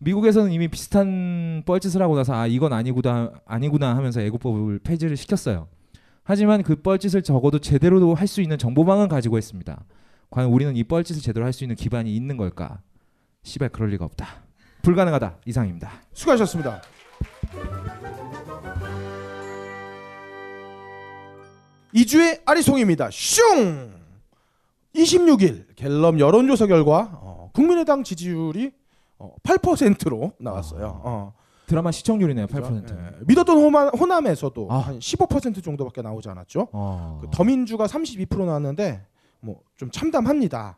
미국에서는 0.00 0.52
이미 0.52 0.68
비슷한 0.68 1.62
뻘짓을 1.66 2.00
하고 2.02 2.14
나서 2.16 2.32
아 2.34 2.46
이건 2.46 2.72
아니구나 2.72 3.32
아니구나 3.46 3.96
하면서 3.96 4.20
애국법을 4.20 4.78
폐지를 4.80 5.16
시켰어요. 5.16 5.68
하지만 6.22 6.62
그 6.62 6.76
뻘짓을 6.76 7.22
적어도 7.22 7.58
제대로 7.58 8.14
할 8.14 8.28
수 8.28 8.40
있는 8.42 8.58
정보망은 8.58 9.08
가지고 9.08 9.38
있습니다. 9.38 9.84
과연 10.30 10.50
우리는 10.50 10.76
이 10.76 10.84
뻘짓을 10.84 11.22
제대로 11.22 11.46
할 11.46 11.52
수 11.52 11.64
있는 11.64 11.74
기반이 11.74 12.14
있는 12.14 12.36
걸까? 12.36 12.80
씨발 13.42 13.70
그럴 13.70 13.88
리가 13.90 14.04
없다. 14.04 14.26
불가능하다. 14.82 15.38
이상입니다. 15.46 15.90
수고하셨습니다. 16.12 16.82
이주의 21.92 22.40
아리송입니다. 22.44 23.08
슝! 23.12 23.92
26일 24.94 25.76
갤럽 25.76 26.18
여론조사 26.18 26.66
결과 26.66 27.10
어, 27.22 27.50
국민의당 27.54 28.02
지지율이 28.04 28.72
어, 29.18 29.34
8%로 29.42 30.32
나왔어요. 30.38 31.00
어, 31.04 31.32
드라마 31.66 31.90
시청률이네요. 31.90 32.46
8%. 32.46 32.90
예, 32.90 33.16
믿었던 33.26 33.56
호남, 33.56 33.88
호남에서도 33.88 34.68
아. 34.70 34.86
한15% 34.88 35.62
정도밖에 35.62 36.02
나오지 36.02 36.28
않았죠. 36.28 36.68
어. 36.72 37.18
그 37.22 37.28
더민주가 37.30 37.86
32% 37.86 38.44
나왔는데 38.44 39.04
뭐 39.40 39.60
좀 39.76 39.90
참담합니다. 39.92 40.76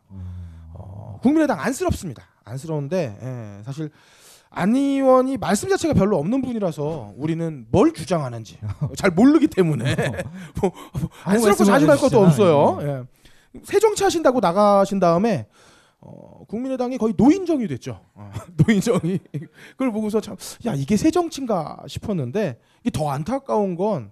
어, 0.73 1.19
국민의당 1.23 1.59
안쓰럽습니다. 1.59 2.23
안쓰러운데 2.43 3.17
예, 3.21 3.63
사실 3.63 3.89
안 4.53 4.75
의원이 4.75 5.37
말씀 5.37 5.69
자체가 5.69 5.93
별로 5.93 6.17
없는 6.17 6.41
분이라서 6.41 7.13
우리는 7.15 7.65
뭘 7.71 7.93
주장하는지 7.93 8.57
잘 8.97 9.09
모르기 9.11 9.47
때문에 9.47 9.95
뭐, 10.61 10.71
뭐 10.99 11.09
안쓰럽고 11.23 11.63
자신할 11.63 11.97
것도 11.97 12.19
없어요. 12.19 12.79
예. 12.81 13.59
새 13.63 13.79
정치 13.79 14.03
하신다고 14.03 14.39
나가신 14.41 14.99
다음에 14.99 15.47
어, 16.01 16.43
국민의당이 16.47 16.97
거의 16.97 17.13
노인정이 17.15 17.67
됐죠. 17.67 18.01
어, 18.13 18.29
노인정이 18.67 19.19
그걸 19.71 19.91
보고서 19.91 20.19
참 20.19 20.35
야 20.65 20.73
이게 20.73 20.97
새 20.97 21.11
정치인가 21.11 21.77
싶었는데 21.87 22.59
이게 22.81 22.89
더 22.91 23.09
안타까운 23.09 23.75
건 23.75 24.11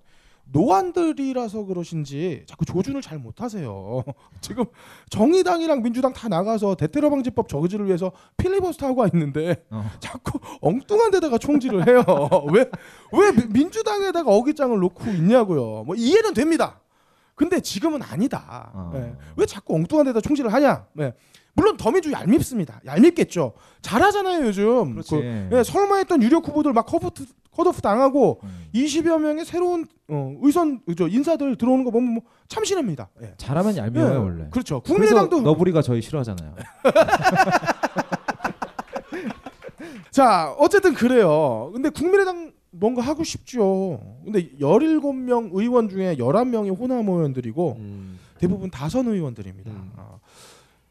노안들이라서 0.51 1.65
그러신지 1.65 2.43
자꾸 2.47 2.65
조준을 2.65 3.01
잘 3.01 3.17
못하세요. 3.19 4.03
지금 4.41 4.65
정의당이랑 5.09 5.81
민주당 5.83 6.13
다 6.13 6.27
나가서 6.27 6.75
대테러 6.75 7.09
방지법 7.09 7.47
저지를 7.47 7.85
위해서 7.87 8.11
필리버스터 8.37 8.87
하고 8.87 9.05
있는데 9.13 9.63
어. 9.69 9.89
자꾸 9.99 10.39
엉뚱한 10.61 11.11
데다가 11.11 11.37
총질을 11.37 11.87
해요. 11.87 12.03
왜 12.53 12.65
왜 13.11 13.31
민주당에다가 13.49 14.31
어깃장을 14.31 14.77
놓고 14.79 15.09
있냐고요. 15.11 15.83
뭐 15.85 15.95
이해는 15.95 16.33
됩니다. 16.33 16.79
근데 17.35 17.59
지금은 17.59 18.01
아니다. 18.01 18.71
어. 18.73 18.91
예. 18.95 19.15
왜 19.37 19.45
자꾸 19.45 19.75
엉뚱한 19.75 20.05
데다 20.07 20.19
총질을 20.21 20.51
하냐? 20.53 20.85
예. 20.99 21.13
물론 21.53 21.77
더민주 21.77 22.11
얄밉습니다. 22.11 22.79
얄밉겠죠. 22.85 23.53
잘하잖아요 23.81 24.45
요즘. 24.45 25.01
그, 25.09 25.49
예, 25.53 25.63
설마했던 25.63 26.21
유력 26.21 26.47
후보들 26.47 26.73
막 26.73 26.85
컷오프, 26.85 27.25
컷오프 27.59 27.81
당하고 27.81 28.39
음. 28.43 28.65
20여 28.73 29.19
명의 29.19 29.43
새로운 29.43 29.85
어, 30.07 30.35
의선 30.41 30.81
저 30.97 31.07
인사들 31.07 31.57
들어오는 31.57 31.83
거 31.83 31.91
보면 31.91 32.13
뭐 32.13 32.23
참신합니다. 32.47 33.09
예. 33.21 33.33
잘하면 33.37 33.75
얄미워요 33.75 34.13
예. 34.13 34.17
원래. 34.17 34.47
그렇죠. 34.49 34.79
국민의당도 34.81 35.41
너부리가 35.41 35.81
저희 35.81 36.01
싫어하잖아요. 36.01 36.55
자 40.11 40.53
어쨌든 40.57 40.93
그래요. 40.93 41.71
근데 41.73 41.89
국민의당 41.89 42.53
뭔가 42.71 43.01
하고 43.01 43.23
싶죠. 43.23 43.99
근데 44.23 44.49
17명 44.59 45.49
의원 45.53 45.89
중에 45.89 46.15
11명이 46.15 46.77
호남 46.79 47.09
의원들이고 47.09 47.75
음. 47.79 48.19
대부분 48.37 48.69
다선 48.69 49.07
의원들입니다. 49.07 49.71
음. 49.71 49.91
어, 49.97 50.19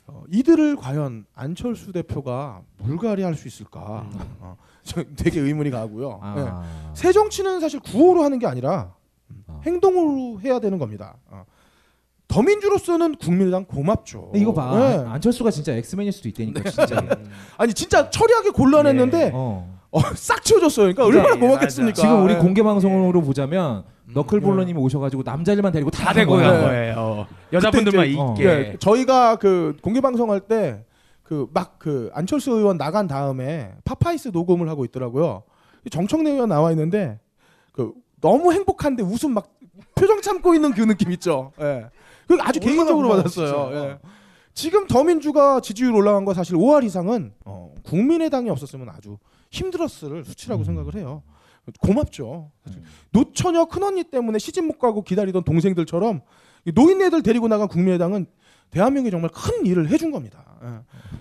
어, 0.09 0.25
이들을 0.31 0.77
과연 0.77 1.25
안철수 1.35 1.93
대표가 1.93 2.63
물갈이할 2.79 3.35
수 3.35 3.49
있을까? 3.49 4.07
음. 4.13 4.21
어, 4.41 4.57
저 4.78 4.78
되게 5.17 5.41
의문이 5.41 5.71
가고요. 5.71 6.21
예. 6.37 6.41
아. 6.49 6.65
새 6.95 7.13
정치는 7.13 7.61
사실 7.61 7.81
구호로 7.81 8.23
하는 8.23 8.39
게 8.39 8.47
아니라 8.47 8.93
어. 9.47 9.61
행동으로 9.65 10.41
해야 10.41 10.59
되는 10.59 10.79
겁니다. 10.79 11.17
어. 11.31 11.45
더민주로서는 12.29 13.17
국민의당 13.17 13.65
고맙죠. 13.65 14.33
이거 14.35 14.53
봐. 14.53 14.79
예. 14.81 15.09
안철수가 15.09 15.51
진짜 15.51 15.73
엑스맨일 15.75 16.13
수도 16.13 16.29
있다니까 16.29 16.69
진짜. 16.71 17.01
아니 17.57 17.73
진짜 17.73 18.11
처리하기 18.11 18.51
곤란했는데 18.51 19.31
어. 19.35 19.79
어, 19.91 20.01
싹 20.15 20.45
치워줬어요. 20.45 20.93
그러니까 20.95 21.05
진짜, 21.05 21.19
얼마나 21.19 21.37
예, 21.37 21.41
고맙겠습니까? 21.41 21.95
지금 21.95 22.25
우리 22.25 22.35
예. 22.35 22.39
공개 22.39 22.63
방송으로 22.63 23.23
보자면 23.23 23.85
음. 24.05 24.13
너클볼러님이 24.15 24.79
오셔가지고 24.79 25.23
남자들만 25.25 25.73
데리고 25.73 25.91
다다 25.91 26.13
대고 26.13 26.37
간. 26.37 26.61
거예요. 26.61 26.95
어. 26.99 27.27
여자분들만. 27.53 28.07
있게. 28.09 28.45
예, 28.45 28.77
저희가 28.79 29.37
그 29.37 29.77
공개 29.81 30.01
방송할 30.03 30.41
때 30.41 30.85
그막그 31.29 32.11
안철수 32.15 32.53
의원 32.53 32.79
나간 32.79 33.07
다음에 33.07 33.75
파파이스 33.85 34.29
녹음을 34.29 34.69
하고 34.71 34.87
있더라고요. 34.87 35.43
정청래 35.91 36.31
의원 36.31 36.49
나와 36.49 36.71
있는데 36.71 37.21
그 37.73 37.93
너무 38.23 38.53
행복한데 38.53 39.03
웃음 39.03 39.35
막 39.35 39.53
표정 39.95 40.23
참고 40.23 40.55
있는 40.55 40.73
그 40.73 40.81
느낌 40.81 41.13
있죠. 41.13 41.53
예. 41.61 41.91
그 42.27 42.39
아주 42.41 42.61
개인적으로 42.61 43.11
받았어요. 43.11 43.75
예. 43.75 43.99
지금 44.55 44.87
더민주가 44.87 45.61
지지율 45.61 45.95
올라간 45.95 46.25
거 46.25 46.33
사실 46.33 46.57
5할 46.57 46.85
이상은 46.85 47.35
어, 47.45 47.75
국민의당이 47.85 48.49
없었으면 48.49 48.89
아주 48.89 49.19
힘들었을 49.51 50.25
수치라고 50.25 50.63
음. 50.63 50.65
생각을 50.65 50.95
해요. 50.95 51.23
고맙죠. 51.81 52.51
사실. 52.65 52.83
노처녀 53.11 53.67
큰언니 53.67 54.05
때문에 54.05 54.39
시집 54.39 54.65
못 54.65 54.79
가고 54.79 55.03
기다리던 55.03 55.45
동생들처럼 55.45 56.23
이 56.65 56.73
노인네들 56.75 57.23
데리고 57.23 57.49
나간 57.49 57.69
국민의당은 57.69 58.27
대한민국에 58.71 59.11
정말 59.11 59.31
큰 59.31 59.67
일을 59.67 59.91
해준 59.91 60.11
겁니다. 60.11 60.48
예. 60.65 60.69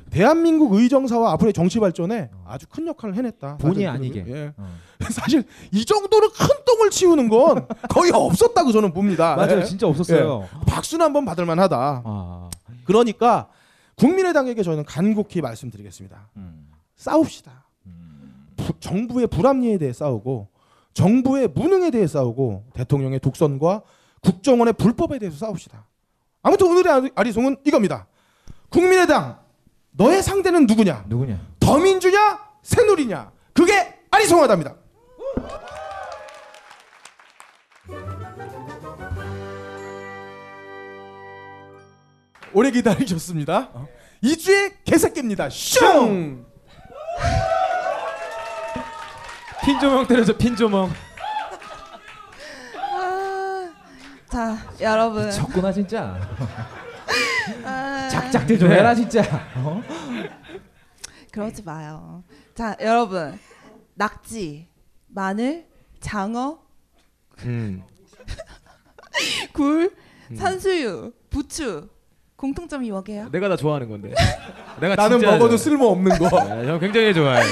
대한민국 0.10 0.73
의정사와 0.73 1.32
앞으로의 1.34 1.54
정치 1.54 1.80
발전에 1.80 2.30
아주 2.45 2.65
큰 2.67 2.88
역할을 2.88 3.15
해냈다. 3.15 3.58
본의 3.58 3.76
사실 3.76 3.88
아니게. 3.88 4.26
예. 4.28 4.54
어. 4.58 4.67
사실 5.12 5.43
이 5.71 5.86
정도로 5.86 6.30
큰 6.32 6.47
똥을 6.65 6.89
치우는 6.89 7.30
건 7.30 7.67
거의 7.89 8.12
없었다고 8.13 8.71
저는 8.71 8.93
봅니다. 8.93 9.36
맞아요, 9.36 9.60
예. 9.60 9.63
진짜 9.63 9.88
없었어요. 9.88 10.47
박수는 10.67 11.06
한번 11.06 11.26
받을 11.26 11.45
만하다. 11.45 12.02
아, 12.06 12.50
그러니까 12.86 13.50
국민의당에게 13.95 14.63
저는 14.63 14.86
간곡히 14.86 15.41
말씀드리겠습니다. 15.41 16.30
음. 16.38 16.67
싸웁시다. 16.95 17.65
음. 17.86 18.47
부- 18.58 18.73
정부의 18.80 19.28
불합리에 19.28 19.78
대해 19.78 19.93
싸우고 19.93 20.47
정부의 20.93 21.47
무능에 21.50 21.91
대해 21.91 22.08
싸우고 22.08 22.65
대통령의 22.73 23.19
독선과 23.19 23.82
국정원의 24.21 24.73
불법에 24.73 25.19
대해서 25.19 25.38
싸웁시다. 25.38 25.86
아무튼 26.41 26.67
오늘의 26.71 26.91
아리- 26.91 27.12
아리송은 27.13 27.58
이겁니다. 27.65 28.08
국민의당 28.69 29.39
너의 29.91 30.21
상대는 30.21 30.67
누구냐? 30.67 31.06
누구냐? 31.08 31.39
더민주냐? 31.60 32.39
새누리냐? 32.62 33.32
그게 33.53 33.99
아리송하답니다. 34.12 34.75
오래 42.53 42.71
기다리셨습니다. 42.71 43.69
이주의 44.21 44.73
개새끼입니다. 44.84 45.49
슝! 45.49 46.45
핀조명 49.63 50.08
때려줘, 50.08 50.38
핀조명. 50.38 50.89
아, 52.93 53.69
자 54.30 54.58
여러분 54.80 55.30
졌구나 55.30 55.71
진짜. 55.71 56.17
아, 57.66 58.10
작작대 58.10 58.58
좀 58.58 58.72
해라 58.72 58.94
진짜. 58.96 59.22
어? 59.56 59.82
그러지 61.32 61.64
마요. 61.64 62.24
자 62.56 62.76
여러분 62.82 63.38
낙지, 63.96 64.68
마늘, 65.08 65.66
장어, 66.00 66.60
음. 67.44 67.84
굴, 69.54 69.92
음. 70.32 70.36
산수유, 70.36 71.12
부추 71.30 71.90
공통점이 72.36 72.92
뭐게요? 72.92 73.30
내가 73.32 73.50
다 73.50 73.56
좋아하는 73.56 73.90
건데. 73.90 74.14
내가 74.80 74.96
나는 74.96 75.20
진짜 75.20 75.34
먹어도. 75.34 75.58
쓸모 75.58 75.88
없는 75.88 76.20
거. 76.20 76.44
네, 76.56 76.66
저 76.66 76.80
굉장히 76.80 77.14
좋아해요. 77.14 77.46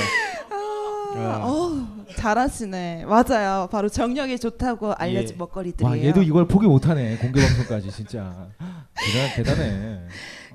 아, 0.52 1.18
아. 1.18 1.40
어, 1.44 2.06
잘하시네. 2.18 3.06
맞아요. 3.06 3.68
바로 3.72 3.90
정력에 3.90 4.38
좋다고 4.38 4.94
알려진 4.94 5.36
예. 5.36 5.38
먹거리들이에요. 5.38 5.90
와 5.90 5.98
얘도 5.98 6.22
이걸 6.22 6.48
포기 6.48 6.68
못하네 6.68 7.18
공개 7.18 7.42
방송까지 7.42 7.90
진짜 7.90 8.48
대단 8.96 9.36
대단해. 9.36 10.00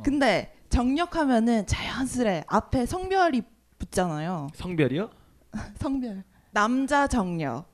근데 0.03 0.55
정력하면은 0.71 1.67
자연스레 1.67 2.45
앞에 2.47 2.87
성별이 2.87 3.43
붙잖아요. 3.79 4.49
성별이요? 4.55 5.11
성별. 5.79 6.25
남자 6.53 7.07
정력. 7.07 7.71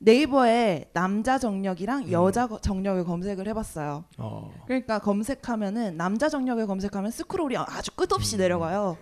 네이버에 0.00 0.90
남자 0.92 1.38
정력이랑 1.38 2.04
음. 2.04 2.12
여자 2.12 2.46
거- 2.46 2.60
정력을 2.60 3.04
검색을 3.04 3.48
해봤어요. 3.48 4.04
어. 4.18 4.50
그러니까 4.66 5.00
검색하면은 5.00 5.96
남자 5.96 6.28
정력을 6.28 6.64
검색하면 6.66 7.10
스크롤이 7.10 7.56
아주 7.56 7.90
끝없이 7.92 8.36
음. 8.36 8.38
내려가요. 8.38 8.96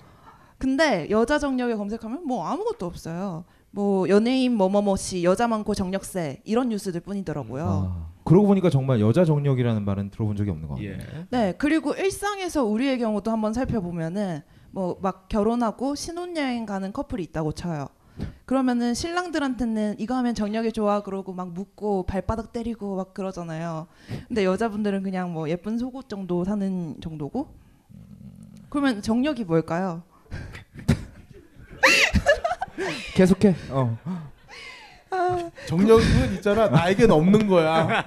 근데 0.59 1.07
여자 1.11 1.39
정력을 1.39 1.77
검색하면 1.77 2.27
뭐 2.27 2.47
아무것도 2.47 2.87
없어요. 2.87 3.45
뭐 3.71 4.09
연예인 4.09 4.55
뭐뭐뭐 4.57 4.97
씨 4.97 5.23
여자 5.23 5.47
많고 5.47 5.75
정력세 5.75 6.41
이런 6.45 6.71
뉴스들 6.71 7.01
뿐이더라고요. 7.01 7.67
아, 7.95 8.09
그러고 8.27 8.49
보니까 8.49 8.69
정말 8.71 9.01
여자 9.01 9.25
정력이라는 9.25 9.85
말은 9.85 10.11
들어본 10.11 10.37
적이 10.37 10.51
없는 10.51 10.69
것 10.69 10.75
같아요. 10.75 10.91
예. 10.91 10.99
네 11.31 11.55
그리고 11.57 11.95
일상에서 11.95 12.65
우리의 12.65 12.99
경우도 12.99 13.31
한번 13.31 13.53
살펴보면은 13.55 14.43
뭐 14.73 14.99
막 15.01 15.29
결혼하고 15.29 15.95
신혼여행 15.95 16.67
가는 16.67 16.93
커플이 16.93 17.23
있다고 17.25 17.53
쳐요. 17.53 17.89
그러면은 18.47 18.95
신랑들한테는 18.95 19.97
이거 19.99 20.15
하면 20.17 20.35
정력이 20.35 20.73
좋아 20.73 21.03
그러고 21.03 21.33
막 21.33 21.53
묻고 21.53 22.05
발바닥 22.05 22.53
때리고 22.53 22.97
막 22.97 23.15
그러잖아요. 23.15 23.87
근데 24.29 24.45
여자분들은 24.45 25.03
그냥 25.03 25.33
뭐 25.33 25.49
예쁜 25.49 25.79
속옷 25.79 26.09
정도 26.09 26.45
사는 26.45 26.97
정도고. 27.01 27.49
그러면 28.69 29.03
정력이 29.03 29.45
뭘까요? 29.45 30.03
계속해. 33.15 33.55
어. 33.71 33.99
정력은 35.67 36.35
있잖아 36.35 36.69
나에겐 36.69 37.11
없는 37.11 37.47
거야. 37.47 38.05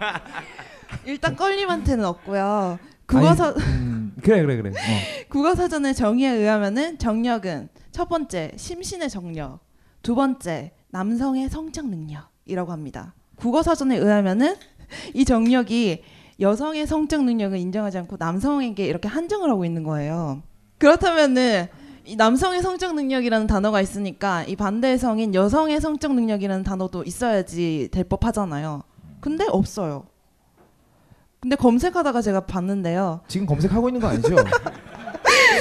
일단 1.06 1.36
껄림한테는 1.36 2.06
없고요. 2.06 2.80
국어사 3.06 3.48
아니, 3.48 3.64
음, 3.64 4.14
그래 4.22 4.42
그래 4.44 4.58
그래. 4.58 4.70
어. 4.72 5.26
국어사전의 5.30 5.96
정의에 5.96 6.30
의하면은 6.30 6.98
정력은 7.00 7.70
첫 7.92 8.08
번째 8.08 8.52
심신의 8.56 9.10
정력, 9.10 9.60
두 10.04 10.16
번째 10.16 10.74
남성의 10.90 11.50
성적 11.50 11.88
능력이라고 11.90 12.72
합니다. 12.72 13.16
국어사전에 13.38 13.98
의하면은 13.98 14.56
이 15.14 15.26
정력이 15.26 16.04
여성의 16.40 16.88
성적 16.88 17.24
능력을 17.24 17.58
인정하지 17.58 17.98
않고 18.00 18.18
남성에게 18.18 18.86
이렇게 18.86 19.08
한정을 19.08 19.50
하고 19.50 19.66
있는 19.66 19.84
거예요. 19.84 20.42
그렇다면은 20.78 21.66
이 21.66 21.79
남성의 22.18 22.62
성적 22.62 22.96
능력이라는 22.96 23.48
단어가 23.48 23.82
있으니까 23.82 24.44
이 24.44 24.56
반대의 24.56 24.98
성인 24.98 25.34
여성의 25.36 25.82
성적 25.82 26.14
능력이라는 26.14 26.64
단어도 26.64 27.04
있어야지 27.04 27.90
될 27.92 28.04
법하잖아요. 28.04 28.84
근데 29.20 29.46
없어요. 29.50 30.06
근데 31.40 31.56
검색하다가 31.56 32.22
제가 32.22 32.42
봤는데요. 32.42 33.22
지금 33.28 33.48
검색하고 33.48 33.90
있는 33.90 34.02
거 34.02 34.08
아니죠? 34.08 34.36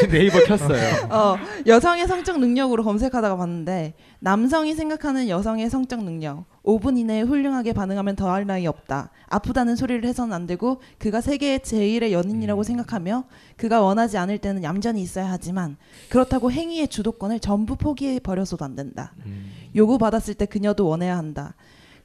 네이버 0.11 0.45
켰어요. 0.45 1.09
어, 1.11 1.37
여성의 1.67 2.07
성적 2.07 2.39
능력으로 2.39 2.85
검색하다가 2.85 3.37
봤는데 3.37 3.95
남성이 4.21 4.75
생각하는 4.75 5.29
여성의 5.29 5.71
성적 5.71 6.03
능력 6.03 6.45
5분 6.65 6.99
이내에 6.99 7.23
훌륭하게 7.23 7.73
반응하면 7.73 8.17
더할 8.17 8.47
나위 8.47 8.67
없다. 8.67 9.11
아프다는 9.29 9.77
소리를 9.77 10.05
해서는 10.05 10.35
안 10.35 10.47
되고 10.47 10.81
그가 10.99 11.21
세계의 11.21 11.63
제일의 11.63 12.13
연인이라고 12.13 12.63
생각하며 12.63 13.25
그가 13.57 13.81
원하지 13.81 14.19
않을 14.19 14.39
때는 14.39 14.63
얌전히 14.63 15.03
있어야 15.03 15.31
하지만 15.31 15.77
그렇다고 16.09 16.51
행위의 16.53 16.89
주도권을 16.89 17.41
전부 17.41 17.77
포기해 17.77 18.19
버려서도 18.21 18.65
안 18.65 18.77
된다. 18.77 19.13
음. 19.27 19.51
요구 19.77 19.99
받았을 19.99 20.35
때 20.35 20.47
그녀도 20.47 20.87
원해야 20.87 21.17
한다. 21.17 21.55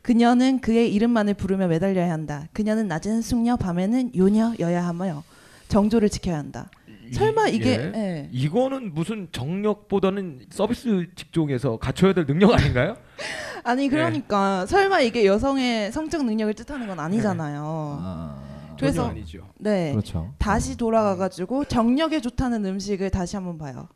그녀는 0.02 0.60
그의 0.60 0.94
이름만을 0.94 1.34
부르며 1.34 1.68
매달려야 1.68 2.12
한다. 2.12 2.48
그녀는 2.52 2.88
낮에는 2.90 3.22
숙녀, 3.22 3.56
밤에는 3.56 4.12
요녀여야 4.16 4.86
하며 4.86 5.24
정조를 5.70 6.10
지켜야 6.10 6.38
한다. 6.38 6.70
설마 7.12 7.48
이게 7.50 7.70
예. 7.72 7.92
예. 7.96 8.30
이거는 8.32 8.94
무슨 8.94 9.28
정력보다는 9.32 10.46
서비스 10.50 11.08
직종에서 11.16 11.78
갖춰야 11.78 12.14
될 12.14 12.26
능력 12.26 12.54
아닌가요? 12.54 12.96
아니 13.64 13.90
그러니까 13.90 14.66
설마 14.66 15.02
이게 15.02 15.26
여성의 15.26 15.92
성적 15.92 16.24
능력을 16.26 16.54
뜻하는 16.54 16.88
건 16.88 17.00
아니잖아요. 17.00 17.98
아, 18.02 18.76
그래서- 18.80 19.08
아니죠. 19.08 19.48
네. 19.60 19.92
그렇죠. 19.92 20.34
다시 20.38 20.78
돌아가가지고 20.78 21.66
정력에 21.66 22.20
좋다는 22.22 22.66
음식을 22.66 23.10
다시 23.10 23.36
한번 23.36 23.58
봐요. 23.58 23.88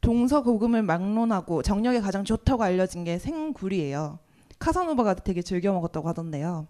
동서 0.00 0.42
고금을 0.42 0.82
막론하고 0.82 1.62
정력에 1.62 2.00
가장 2.00 2.24
좋다고 2.24 2.62
알려진 2.62 3.04
게 3.04 3.18
생굴이에요. 3.18 4.18
카사노바가 4.58 5.14
되게 5.14 5.42
즐겨 5.42 5.72
먹었다고 5.72 6.08
하던데요. 6.08 6.66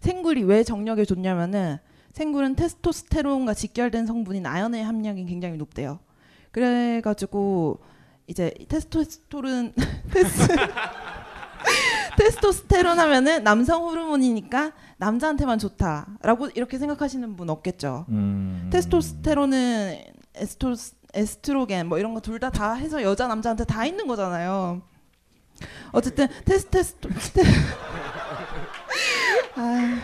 생굴이 0.00 0.42
왜 0.42 0.62
정력에 0.62 1.04
좋냐면은 1.04 1.78
생굴은 2.12 2.56
테스토스테론과 2.56 3.54
직결된 3.54 4.06
성분인 4.06 4.46
아연의 4.46 4.84
함량이 4.84 5.24
굉장히 5.26 5.56
높대요. 5.56 6.00
그래가지고 6.50 7.80
이제 8.26 8.52
테스토스테론 8.68 9.72
테스 10.12 10.48
테스토스테론 12.18 12.98
하면은 12.98 13.42
남성 13.42 13.82
호르몬이니까 13.84 14.72
남자한테만 14.98 15.58
좋다라고 15.58 16.48
이렇게 16.54 16.78
생각하시는 16.78 17.36
분 17.36 17.50
없겠죠. 17.50 18.06
음. 18.10 18.68
테스토스테론은 18.72 19.98
에스토 20.34 20.74
에스트로겐 21.14 21.88
뭐 21.88 21.98
이런 21.98 22.14
거 22.14 22.20
둘 22.20 22.40
다다 22.40 22.74
해서 22.74 23.02
여자 23.02 23.26
남자한테 23.26 23.64
다 23.64 23.84
있는 23.84 24.06
거잖아요. 24.06 24.82
어쨌든 25.92 26.26
테스테스토 26.44 27.08
테... 27.34 27.42
아... 29.56 30.00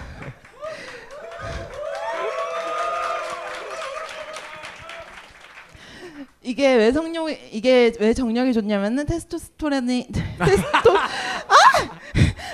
이게 6.48 6.76
왜 6.76 6.92
성욕 6.92 7.28
이게 7.52 7.92
왜 8.00 8.14
정력이 8.14 8.54
좋냐면은 8.54 9.04
테스토스테론이 9.04 10.08
테스토 10.40 10.96
아 10.96 11.54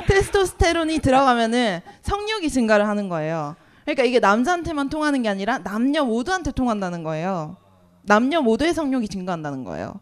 테스토스테론이 0.08 0.98
들어가면은 0.98 1.80
성욕이 2.02 2.50
증가를 2.50 2.88
하는 2.88 3.08
거예요. 3.08 3.54
그러니까 3.84 4.02
이게 4.02 4.18
남자한테만 4.18 4.88
통하는 4.88 5.22
게 5.22 5.28
아니라 5.28 5.58
남녀 5.58 6.04
모두한테 6.04 6.50
통한다는 6.50 7.04
거예요. 7.04 7.56
남녀 8.02 8.42
모두의 8.42 8.74
성욕이 8.74 9.06
증가한다는 9.06 9.62
거예요. 9.62 10.00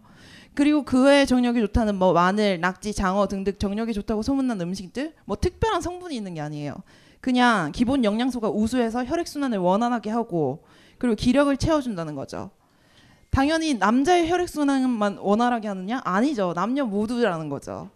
그리고 0.54 0.84
그 0.84 1.04
외에 1.04 1.26
정력이 1.26 1.60
좋다는 1.60 1.96
뭐 1.96 2.14
마늘, 2.14 2.60
낙지, 2.60 2.94
장어 2.94 3.28
등등 3.28 3.52
정력이 3.58 3.92
좋다고 3.92 4.22
소문난 4.22 4.58
음식들 4.58 5.12
뭐 5.26 5.36
특별한 5.36 5.82
성분이 5.82 6.16
있는 6.16 6.32
게 6.32 6.40
아니에요. 6.40 6.76
그냥 7.20 7.72
기본 7.72 8.04
영양소가 8.04 8.48
우수해서 8.48 9.04
혈액 9.04 9.28
순환을 9.28 9.58
원활하게 9.58 10.08
하고 10.08 10.64
그리고 10.96 11.14
기력을 11.14 11.54
채워준다는 11.58 12.14
거죠. 12.14 12.50
당연히 13.32 13.74
남자의 13.74 14.30
혈액 14.30 14.46
순환만 14.48 15.16
원활하게 15.18 15.66
하느냐? 15.68 16.02
아니죠. 16.04 16.52
남녀 16.54 16.84
모두라는 16.84 17.48
거죠. 17.48 17.88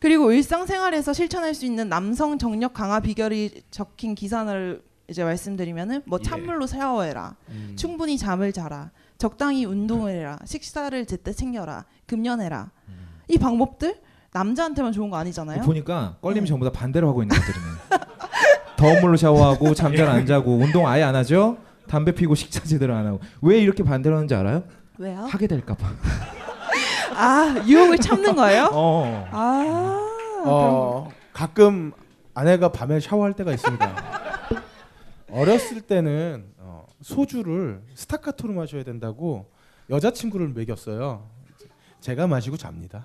그리고 0.00 0.32
일상생활에서 0.32 1.12
실천할 1.12 1.54
수 1.54 1.66
있는 1.66 1.88
남성 1.88 2.38
정력 2.38 2.72
강화 2.72 3.00
비결이 3.00 3.62
적힌 3.70 4.14
기사를 4.14 4.82
이제 5.08 5.22
말씀드리면은 5.22 6.02
뭐 6.06 6.18
찬물로 6.18 6.66
샤워해라, 6.66 7.36
충분히 7.76 8.16
잠을 8.16 8.52
자라, 8.52 8.90
적당히 9.18 9.66
운동을 9.66 10.12
해라, 10.12 10.38
식사를 10.46 11.04
제때 11.04 11.32
챙겨라, 11.32 11.84
금연해라. 12.06 12.70
이 13.28 13.36
방법들 13.36 13.96
남자한테만 14.32 14.92
좋은 14.92 15.10
거 15.10 15.16
아니잖아요. 15.18 15.62
보니까 15.62 16.16
껄림이 16.22 16.42
네. 16.42 16.46
전부 16.46 16.64
다 16.64 16.72
반대로 16.72 17.08
하고 17.08 17.22
있는 17.22 17.36
것들이네. 17.36 18.06
더운 18.78 19.00
물로 19.02 19.16
샤워하고 19.16 19.74
잠잘 19.74 20.08
안 20.08 20.24
자고 20.24 20.56
운동 20.56 20.86
아예 20.86 21.02
안 21.02 21.14
하죠. 21.16 21.58
담배 21.88 22.12
피고 22.12 22.34
식사 22.34 22.60
제대로 22.64 22.94
안 22.94 23.06
하고 23.06 23.20
왜 23.42 23.58
이렇게 23.58 23.82
반대로 23.82 24.14
하는지 24.16 24.34
알아요? 24.34 24.64
왜요? 24.98 25.20
하게 25.20 25.46
될까봐. 25.46 25.88
아 27.16 27.64
유혹을 27.66 27.98
참는 27.98 28.36
거예요? 28.36 28.68
어. 28.72 29.26
아 29.32 30.42
어, 30.44 31.10
가끔 31.32 31.92
아내가 32.34 32.70
밤에 32.70 33.00
샤워할 33.00 33.32
때가 33.34 33.52
있습니다. 33.52 33.96
어렸을 35.30 35.80
때는 35.80 36.46
어, 36.58 36.86
소주를 37.02 37.82
스타카토로 37.94 38.54
마셔야 38.54 38.84
된다고 38.84 39.50
여자친구를 39.90 40.48
먹였어요. 40.48 41.28
제가 42.00 42.26
마시고 42.28 42.56
잡니다. 42.56 43.04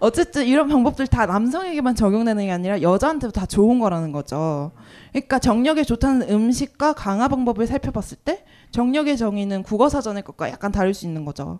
어쨌든 0.00 0.46
이런 0.46 0.68
방법들 0.68 1.06
다 1.06 1.26
남성에게만 1.26 1.94
적용되는 1.94 2.44
게 2.44 2.50
아니라 2.50 2.82
여자한테도 2.82 3.32
다 3.32 3.46
좋은 3.46 3.78
거라는 3.78 4.12
거죠. 4.12 4.72
그러니까 5.12 5.38
정력에 5.38 5.84
좋다는 5.84 6.28
음식과 6.28 6.94
강화 6.94 7.28
방법을 7.28 7.66
살펴봤을 7.66 8.18
때 8.18 8.44
정력의 8.70 9.16
정의는 9.16 9.62
국어 9.62 9.88
사전의 9.88 10.22
것과 10.22 10.50
약간 10.50 10.72
다를 10.72 10.94
수 10.94 11.06
있는 11.06 11.24
거죠. 11.24 11.58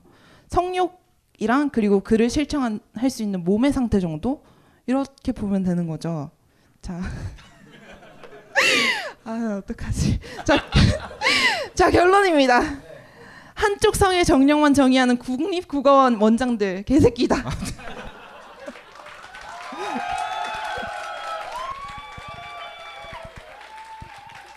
성욕이랑 0.49 1.71
그리고 1.71 2.01
그를 2.01 2.31
실천할 2.31 3.11
수 3.11 3.23
있는 3.23 3.45
몸의 3.45 3.73
상태 3.73 4.01
정도 4.01 4.45
이렇게 4.87 5.33
보면 5.33 5.65
되는 5.65 5.87
거죠. 5.87 6.31
자, 6.83 7.01
아 9.25 9.61
어떡하지? 9.63 10.21
자, 10.45 10.63
자 11.75 11.91
결론입니다. 11.91 12.63
한쪽 13.57 13.97
성의 13.97 14.25
정력만 14.25 14.75
정의하는 14.75 15.17
국립국어원 15.19 16.17
원장들 16.21 16.85
개새끼다. 16.85 17.37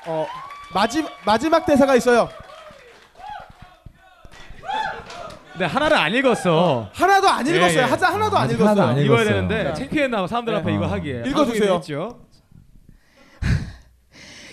어, 0.06 0.28
마지, 0.74 1.06
마지막 1.26 1.66
대사가 1.66 1.96
있어요. 1.96 2.30
네 5.58 5.66
하나를 5.66 5.98
안 5.98 6.14
읽었어. 6.14 6.90
하나도 6.94 7.28
안 7.30 7.46
예, 7.48 7.52
읽었어요. 7.58 7.80
예. 7.80 7.84
하자 7.84 8.14
하나도 8.14 8.38
안 8.38 8.50
읽었어요. 8.50 8.70
하나도 8.70 8.82
안 8.92 8.98
읽- 8.98 9.06
읽어야 9.06 9.22
읽었어요. 9.24 9.34
되는데 9.48 9.64
자. 9.66 9.74
창피했나 9.74 10.26
사람들 10.28 10.56
앞에 10.56 10.66
네. 10.72 10.76
이거 10.76 10.86
어. 10.86 10.88
하기에 10.88 11.24
읽어주세요. 11.26 11.74
했죠. 11.76 12.20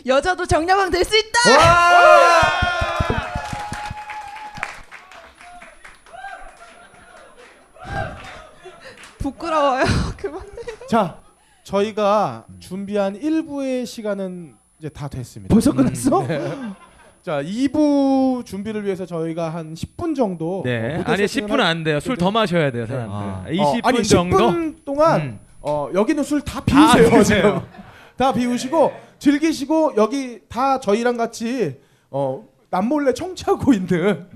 여자도 0.04 0.46
정력왕 0.46 0.90
될 0.90 1.04
수 1.04 1.16
있다. 1.16 2.75
부끄러워요. 9.30 9.84
그만. 10.16 10.40
자, 10.88 11.18
저희가 11.64 12.44
준비한 12.60 13.18
1부의 13.18 13.84
시간은 13.86 14.54
이제 14.78 14.88
다 14.88 15.08
됐습니다. 15.08 15.52
벌써 15.52 15.72
끝났어? 15.72 16.24
자, 17.22 17.42
2부 17.42 18.44
준비를 18.46 18.84
위해서 18.84 19.04
저희가 19.04 19.48
한 19.50 19.74
10분 19.74 20.14
정도 20.14 20.62
네. 20.64 20.94
어, 20.94 20.98
무대 20.98 21.12
아니 21.12 21.26
세팅을 21.28 21.48
10분 21.48 21.52
할- 21.58 21.60
안 21.66 21.82
돼요. 21.82 21.98
술 21.98 22.16
더 22.16 22.30
마셔야 22.30 22.70
돼요, 22.70 22.86
사람들. 22.86 23.12
아. 23.16 23.44
20분 23.48 23.84
어, 23.84 23.88
아니, 23.88 24.04
정도. 24.04 24.36
10분 24.38 24.84
동안 24.84 25.20
음. 25.20 25.40
어, 25.60 25.88
여기는 25.92 26.22
술다다 26.22 26.64
비우세요. 26.64 27.10
비우세요. 27.10 27.42
지금. 27.42 27.60
다 28.16 28.32
비우시고 28.32 28.92
즐기시고 29.18 29.94
여기 29.96 30.40
다 30.48 30.78
저희랑 30.78 31.16
같이 31.16 31.80
어, 32.10 32.44
남몰래 32.70 33.12
청취하고 33.12 33.72
있는 33.72 34.26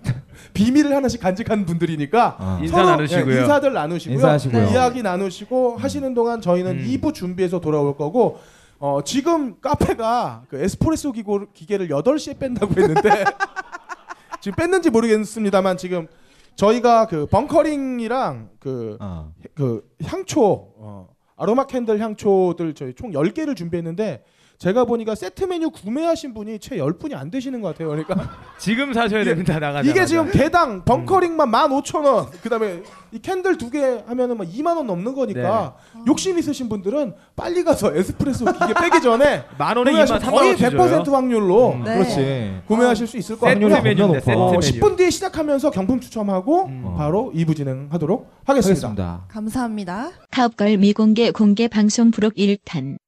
비밀을 0.54 0.94
하나씩 0.94 1.20
간직한 1.20 1.64
분들이니까 1.66 2.36
아. 2.38 2.58
인사 2.62 2.76
서로, 2.76 2.90
나누시고요. 2.90 3.34
예, 3.34 3.40
인사들 3.40 3.72
나누시고요. 3.72 4.14
인사하시고요. 4.14 4.64
네. 4.66 4.72
이야기 4.72 5.02
나누시고 5.02 5.76
하시는 5.76 6.14
동안 6.14 6.40
저희는 6.40 6.78
음. 6.78 6.84
2부 6.84 7.14
준비해서 7.14 7.60
돌아올 7.60 7.96
거고 7.96 8.38
어, 8.78 9.00
지금 9.04 9.60
카페가 9.60 10.44
그 10.48 10.62
에스프레소 10.62 11.12
기고, 11.12 11.52
기계를 11.52 11.88
8시에 11.88 12.38
뺀다고 12.38 12.80
했는데 12.80 13.24
지금 14.40 14.56
뺐는지 14.56 14.88
모르겠습니다만 14.88 15.76
지금 15.76 16.08
저희가 16.56 17.06
그 17.06 17.26
벙커링이랑 17.26 18.50
그, 18.58 18.96
어. 19.00 19.32
그 19.54 19.86
향초 20.02 20.42
어, 20.78 21.08
aroma 21.36 21.66
candle 21.66 22.00
향초들 22.00 22.74
저희 22.74 22.94
총 22.94 23.12
10개를 23.12 23.54
준비했는데 23.56 24.24
제가 24.60 24.84
보니까 24.84 25.14
세트 25.14 25.44
메뉴 25.44 25.70
구매하신 25.70 26.34
분이 26.34 26.58
채 26.58 26.76
10분이 26.76 27.14
안 27.14 27.30
되시는 27.30 27.62
것 27.62 27.68
같아요. 27.68 27.88
그러니까 27.88 28.30
지금 28.60 28.92
사셔야 28.92 29.22
이게- 29.22 29.30
됩니다. 29.30 29.58
나가자. 29.58 29.88
이게 29.88 30.04
지금 30.04 30.30
개당 30.30 30.84
벙커링만 30.84 31.50
15,000원. 31.50 32.30
그다음에 32.42 32.82
이 33.10 33.18
candle 33.20 33.56
두 33.56 33.70
개 33.70 33.80
하면은 34.06 34.36
막 34.36 34.46
2만 34.46 34.76
원 34.76 34.86
넘는 34.86 35.14
거니까 35.14 35.76
욕심 36.06 36.38
있으신 36.38 36.68
분들은 36.68 37.14
빨리 37.34 37.64
가서 37.64 37.96
에스프레소 37.96 38.44
기계 38.44 38.74
빼기 38.74 39.00
전에 39.00 39.44
만 39.56 39.78
원에 39.78 39.92
2만 39.92 40.06
구매하시면 40.06 40.20
3만 40.20 40.30
거의 40.30 40.54
원100% 40.56 41.10
확률로 41.10 41.72
음. 41.72 41.82
네. 41.84 41.94
그렇지. 41.94 42.60
구매하실 42.66 43.06
수 43.06 43.16
있을 43.16 43.38
것. 43.38 43.46
메뉴인데 43.46 44.20
세트 44.20 44.36
어, 44.36 44.50
메뉴. 44.50 44.60
10분 44.60 44.96
뒤에 44.98 45.08
시작하면서 45.08 45.70
경품 45.70 46.00
추첨하고 46.00 46.66
음. 46.66 46.94
바로 46.98 47.32
2부 47.34 47.56
진행하도록 47.56 48.28
하겠습니다. 48.44 48.88
하겠습니다. 48.88 49.24
감사합니다. 49.28 50.10
카업걸 50.30 50.76
미공개 50.76 51.30
공개 51.30 51.66
방송 51.66 52.10
부록 52.10 52.34
1탄. 52.34 52.98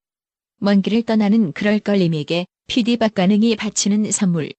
먼 0.64 0.81
길을 0.81 1.03
떠나는 1.03 1.51
그럴걸림에게 1.55 2.46
피디박 2.68 3.14
가능이 3.14 3.57
바치는 3.57 4.12
선물. 4.12 4.53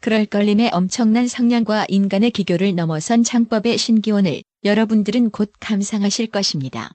그럴걸림의 0.00 0.70
엄청난 0.72 1.28
성량과 1.28 1.86
인간의 1.88 2.32
기교를 2.32 2.74
넘어선 2.74 3.22
창법의 3.22 3.78
신기원을 3.78 4.42
여러분들은 4.64 5.30
곧 5.30 5.52
감상하실 5.60 6.26
것입니다. 6.26 6.90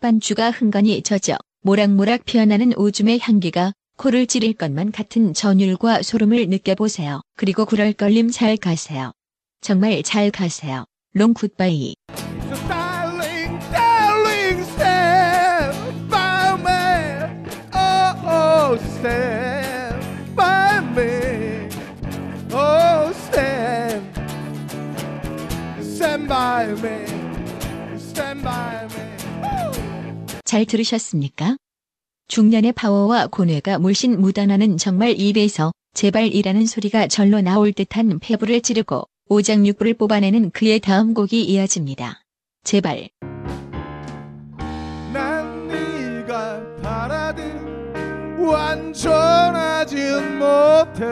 반주가 0.00 0.52
흥건히 0.52 1.02
젖어 1.02 1.36
모락모락 1.62 2.26
피어나는 2.26 2.78
오줌의 2.78 3.18
향기가 3.20 3.72
코를 3.96 4.28
찌를 4.28 4.52
것만 4.52 4.92
같은 4.92 5.34
전율과 5.34 6.02
소름을 6.02 6.46
느껴보세요. 6.46 7.22
그리고 7.36 7.64
그럴걸림 7.64 8.30
잘 8.30 8.56
가세요. 8.56 9.10
정말 9.60 10.00
잘 10.04 10.30
가세요. 10.30 10.84
롱 11.12 11.34
굿바이. 11.34 11.96
잘 30.44 30.64
들으셨습니까? 30.66 31.56
중년의 32.28 32.72
파워와 32.72 33.26
고뇌가 33.26 33.78
물씬 33.80 34.20
묻어나는 34.20 34.76
정말 34.76 35.18
입에서 35.18 35.72
제발이라는 35.94 36.66
소리가 36.66 37.08
절로 37.08 37.40
나올 37.40 37.72
듯한 37.72 38.20
폐부를 38.20 38.60
찌르고 38.60 39.04
오장육부를 39.28 39.94
뽑아내는 39.94 40.50
그의 40.50 40.78
다음 40.78 41.12
곡이 41.12 41.42
이어집니다. 41.42 42.20
제발. 42.62 43.08
난 45.12 45.66
네가 45.66 46.80
바라듯 46.82 47.44
완전하진 48.38 49.98
못해 50.38 51.04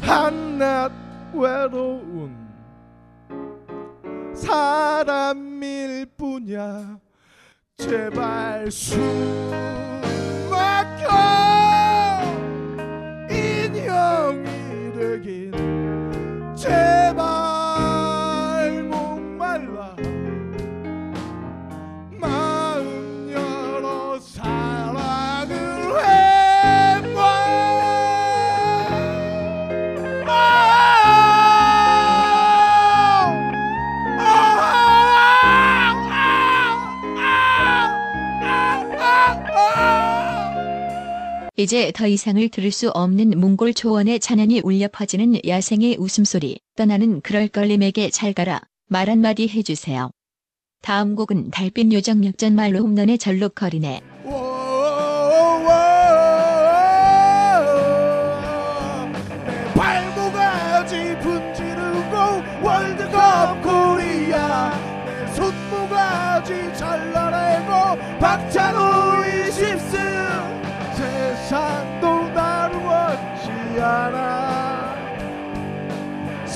한낱 0.00 0.90
외로운 1.34 2.35
사람일 4.36 6.06
뿐이야. 6.16 6.98
제발 7.78 8.70
숨 8.70 9.00
막혀. 10.50 11.06
인형이 13.30 14.92
되긴 14.94 15.52
제발 16.56 17.55
이제 41.66 41.90
더 41.90 42.06
이상을 42.06 42.48
들을 42.50 42.70
수 42.70 42.90
없는 42.90 43.40
몽골 43.40 43.74
초원의 43.74 44.20
찬연이 44.20 44.60
울려 44.62 44.86
퍼지는 44.86 45.40
야생의 45.44 45.96
웃음소리, 45.98 46.60
떠나는 46.76 47.22
그럴걸림에게 47.22 48.10
잘 48.10 48.32
가라, 48.32 48.60
말 48.88 49.10
한마디 49.10 49.48
해주세요. 49.48 50.12
다음 50.80 51.16
곡은 51.16 51.50
달빛 51.50 51.92
요정 51.92 52.24
역전 52.24 52.54
말로 52.54 52.78
홈런의 52.78 53.18
절룩거리네. 53.18 54.00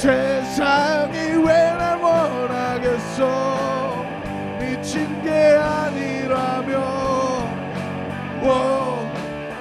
세상이 0.01 1.45
왜 1.45 1.53
날 1.77 1.99
원하겠어? 2.01 3.23
미친 4.59 5.23
게 5.23 5.31
아니라면 5.61 6.81
워 8.43 9.07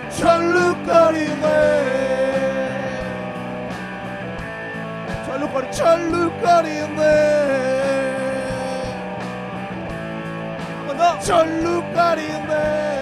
철룩거리네. 0.10 1.46
철룩거리 5.26 5.72
철룩거리네. 5.74 7.04
철룩거리네 11.22 12.99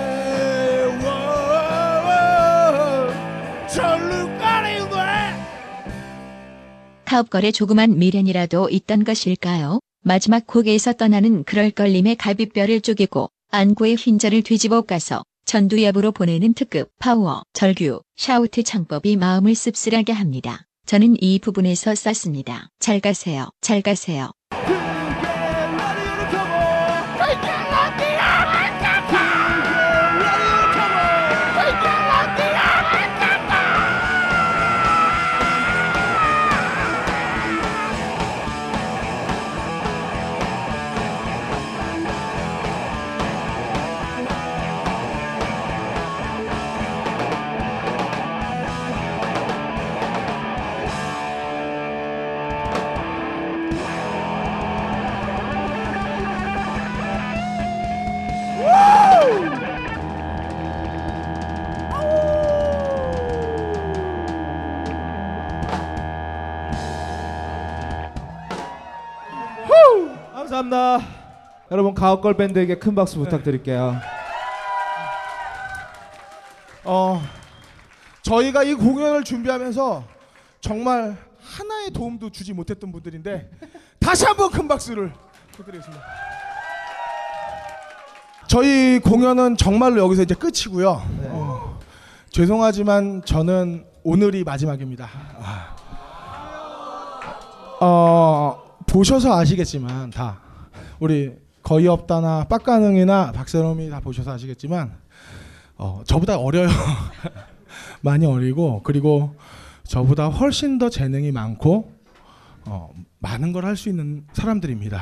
카업걸에 7.18 7.52
조그만 7.52 7.98
미련이라도 7.98 8.70
있던 8.70 9.04
것일까요? 9.04 9.80
마지막 10.04 10.46
곡에서 10.46 10.94
떠나는 10.94 11.44
그럴 11.46 11.72
걸림의 11.72 12.16
갈비뼈를 12.18 12.82
쪼개고 12.82 13.30
안구의 13.50 13.96
흰자를 13.96 14.44
뒤집어 14.44 14.82
까서 14.82 15.24
전두엽으로 15.46 16.12
보내는 16.12 16.54
특급 16.54 16.92
파워, 17.00 17.42
절규, 17.54 18.02
샤우트 18.18 18.62
창법이 18.62 19.16
마음을 19.16 19.56
씁쓸하게 19.56 20.14
합니다. 20.14 20.66
저는 20.86 21.16
이 21.20 21.40
부분에서 21.40 21.96
쌌습니다. 21.96 22.70
잘 22.80 23.00
가세요. 23.00 23.50
잘 23.62 23.82
가세요. 23.82 24.32
감사합니다. 70.48 71.00
여러분 71.72 71.94
가옥걸 71.94 72.38
밴드에게 72.38 72.76
큰 72.80 72.96
박수 72.96 73.20
부탁드릴게요. 73.20 74.00
어, 76.86 77.22
저희가 78.22 78.64
이 78.64 78.74
공연을 78.74 79.26
준비하면서 79.26 80.06
정말 80.62 81.18
하나의 81.42 81.92
도움도 81.92 82.30
주지 82.30 82.54
못했던 82.54 82.92
분들인데 82.94 83.50
다시 84.00 84.26
한번 84.26 84.50
큰 84.50 84.70
박수를 84.70 85.12
부탁드리겠습니다. 85.52 86.04
저희 88.48 89.00
공연은 89.00 89.58
정말로 89.58 90.02
여기서 90.02 90.22
이제 90.24 90.34
끝이고요. 90.34 91.02
어, 91.26 91.80
죄송하지만 92.30 93.22
저는 93.26 93.86
오늘이 94.04 94.46
마지막입니다. 94.46 95.10
아. 95.42 95.76
어, 97.80 98.17
보셔서 98.98 99.38
아시겠지만 99.38 100.10
다 100.10 100.40
우리 101.00 101.32
거의 101.62 101.88
없다나 101.88 102.46
빡가능이나 102.46 103.32
박세롬이 103.32 103.92
다 103.92 104.00
보셔서 104.00 104.32
아시겠지만 104.32 104.92
어, 105.78 106.02
저보다 106.04 106.40
어려요. 106.40 106.68
많이 108.02 108.26
어리고 108.26 108.82
그리고 108.84 109.36
저보다 109.84 110.30
훨씬 110.30 110.80
더 110.80 110.90
재능이 110.90 111.32
많고 111.32 111.94
어, 112.66 112.90
많은 113.20 113.54
걸 113.54 113.66
할 113.66 113.78
수 113.78 113.88
있는 113.90 114.26
사람들입니다. 114.34 115.00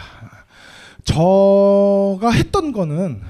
저가 1.05 2.31
했던 2.31 2.73
거는 2.73 3.21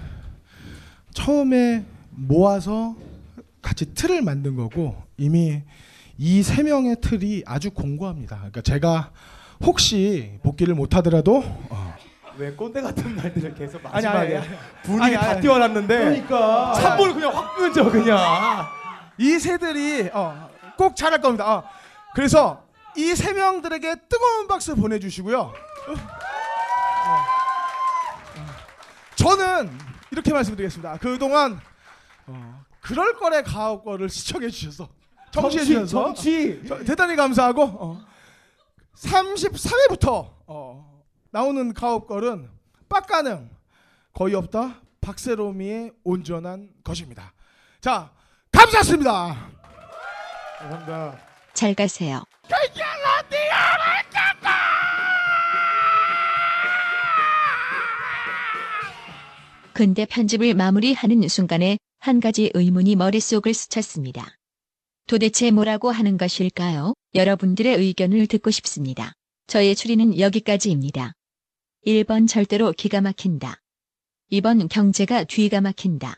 처음에 1.13 1.85
모아서 2.09 2.95
같이 3.61 3.93
틀을 3.93 4.23
만든 4.23 4.55
거고 4.55 4.95
이미 5.17 5.61
이 6.17 6.41
세 6.41 6.63
명의 6.63 6.95
틀이 6.99 7.43
아주 7.45 7.69
공고합니다. 7.69 8.37
그러니까 8.37 8.61
제가 8.61 9.11
혹시 9.63 10.39
복귀를 10.43 10.75
못하더라도 10.75 11.43
어, 11.69 11.95
왜 12.37 12.51
꼰대 12.51 12.81
같은 12.81 13.15
말들을 13.15 13.55
계속 13.55 13.81
아니, 13.85 14.05
마지막에 14.05 14.37
아니, 14.37 14.47
아니. 14.47 14.57
분위기 14.83 15.03
아니, 15.05 15.15
다 15.15 15.29
아니. 15.31 15.41
띄워놨는데 15.41 15.97
그러니까 15.97 16.73
3분 16.75 17.13
그냥 17.13 17.35
확 17.35 17.55
끊죠 17.55 17.89
그냥 17.89 18.19
이 19.17 19.39
새들이 19.39 20.09
어, 20.13 20.49
꼭 20.77 20.95
잘할 20.95 21.21
겁니다. 21.21 21.49
어. 21.55 21.63
그래서 22.13 22.63
이 22.97 23.13
세 23.15 23.33
명들에게 23.33 23.95
뜨거운 24.09 24.47
박수 24.47 24.75
보내주시고요. 24.75 25.39
어. 25.39 25.53
어. 27.07 27.25
저는 29.15 29.69
이렇게 30.11 30.31
말씀드리겠습니다. 30.33 30.97
그동안 30.97 31.59
어, 32.27 32.61
그럴 32.81 33.15
거래 33.17 33.41
가옥 33.43 33.83
거를 33.85 34.09
시청해 34.09 34.49
주셔서 34.49 34.89
청취해 35.31 35.63
주셔서 35.65 36.05
정치 36.05 36.61
저- 36.67 36.83
대단히 36.83 37.15
감사하고 37.15 37.63
어, 37.63 38.05
33회부터 38.97 40.31
어, 40.47 41.03
나오는 41.31 41.73
가옥걸은 41.73 42.49
빡가능 42.89 43.49
거의 44.13 44.35
없다 44.35 44.81
박세롬이의 45.01 45.91
온전한 46.03 46.69
것입니다. 46.83 47.33
자 47.81 48.11
감사합니다. 48.51 49.51
감사합니다 50.59 51.19
잘 51.53 51.73
가세요. 51.75 52.23
근데 59.73 60.05
편집을 60.05 60.53
마무리하는 60.53 61.27
순간에 61.27 61.77
한 61.99 62.21
가지 62.21 62.49
의문이 62.53 62.95
머릿속을 62.95 63.53
스쳤습니다. 63.53 64.37
도대체 65.07 65.51
뭐라고 65.51 65.91
하는 65.91 66.17
것일까요? 66.17 66.95
여러분들의 67.13 67.75
의견을 67.77 68.25
듣고 68.25 68.49
싶습니다. 68.49 69.13
저의 69.45 69.75
추리는 69.75 70.17
여기까지입니다. 70.19 71.13
1번 71.85 72.27
절대로 72.27 72.71
기가 72.71 73.01
막힌다. 73.01 73.61
2번 74.31 74.67
경제가 74.67 75.25
뒤가 75.25 75.61
막힌다. 75.61 76.15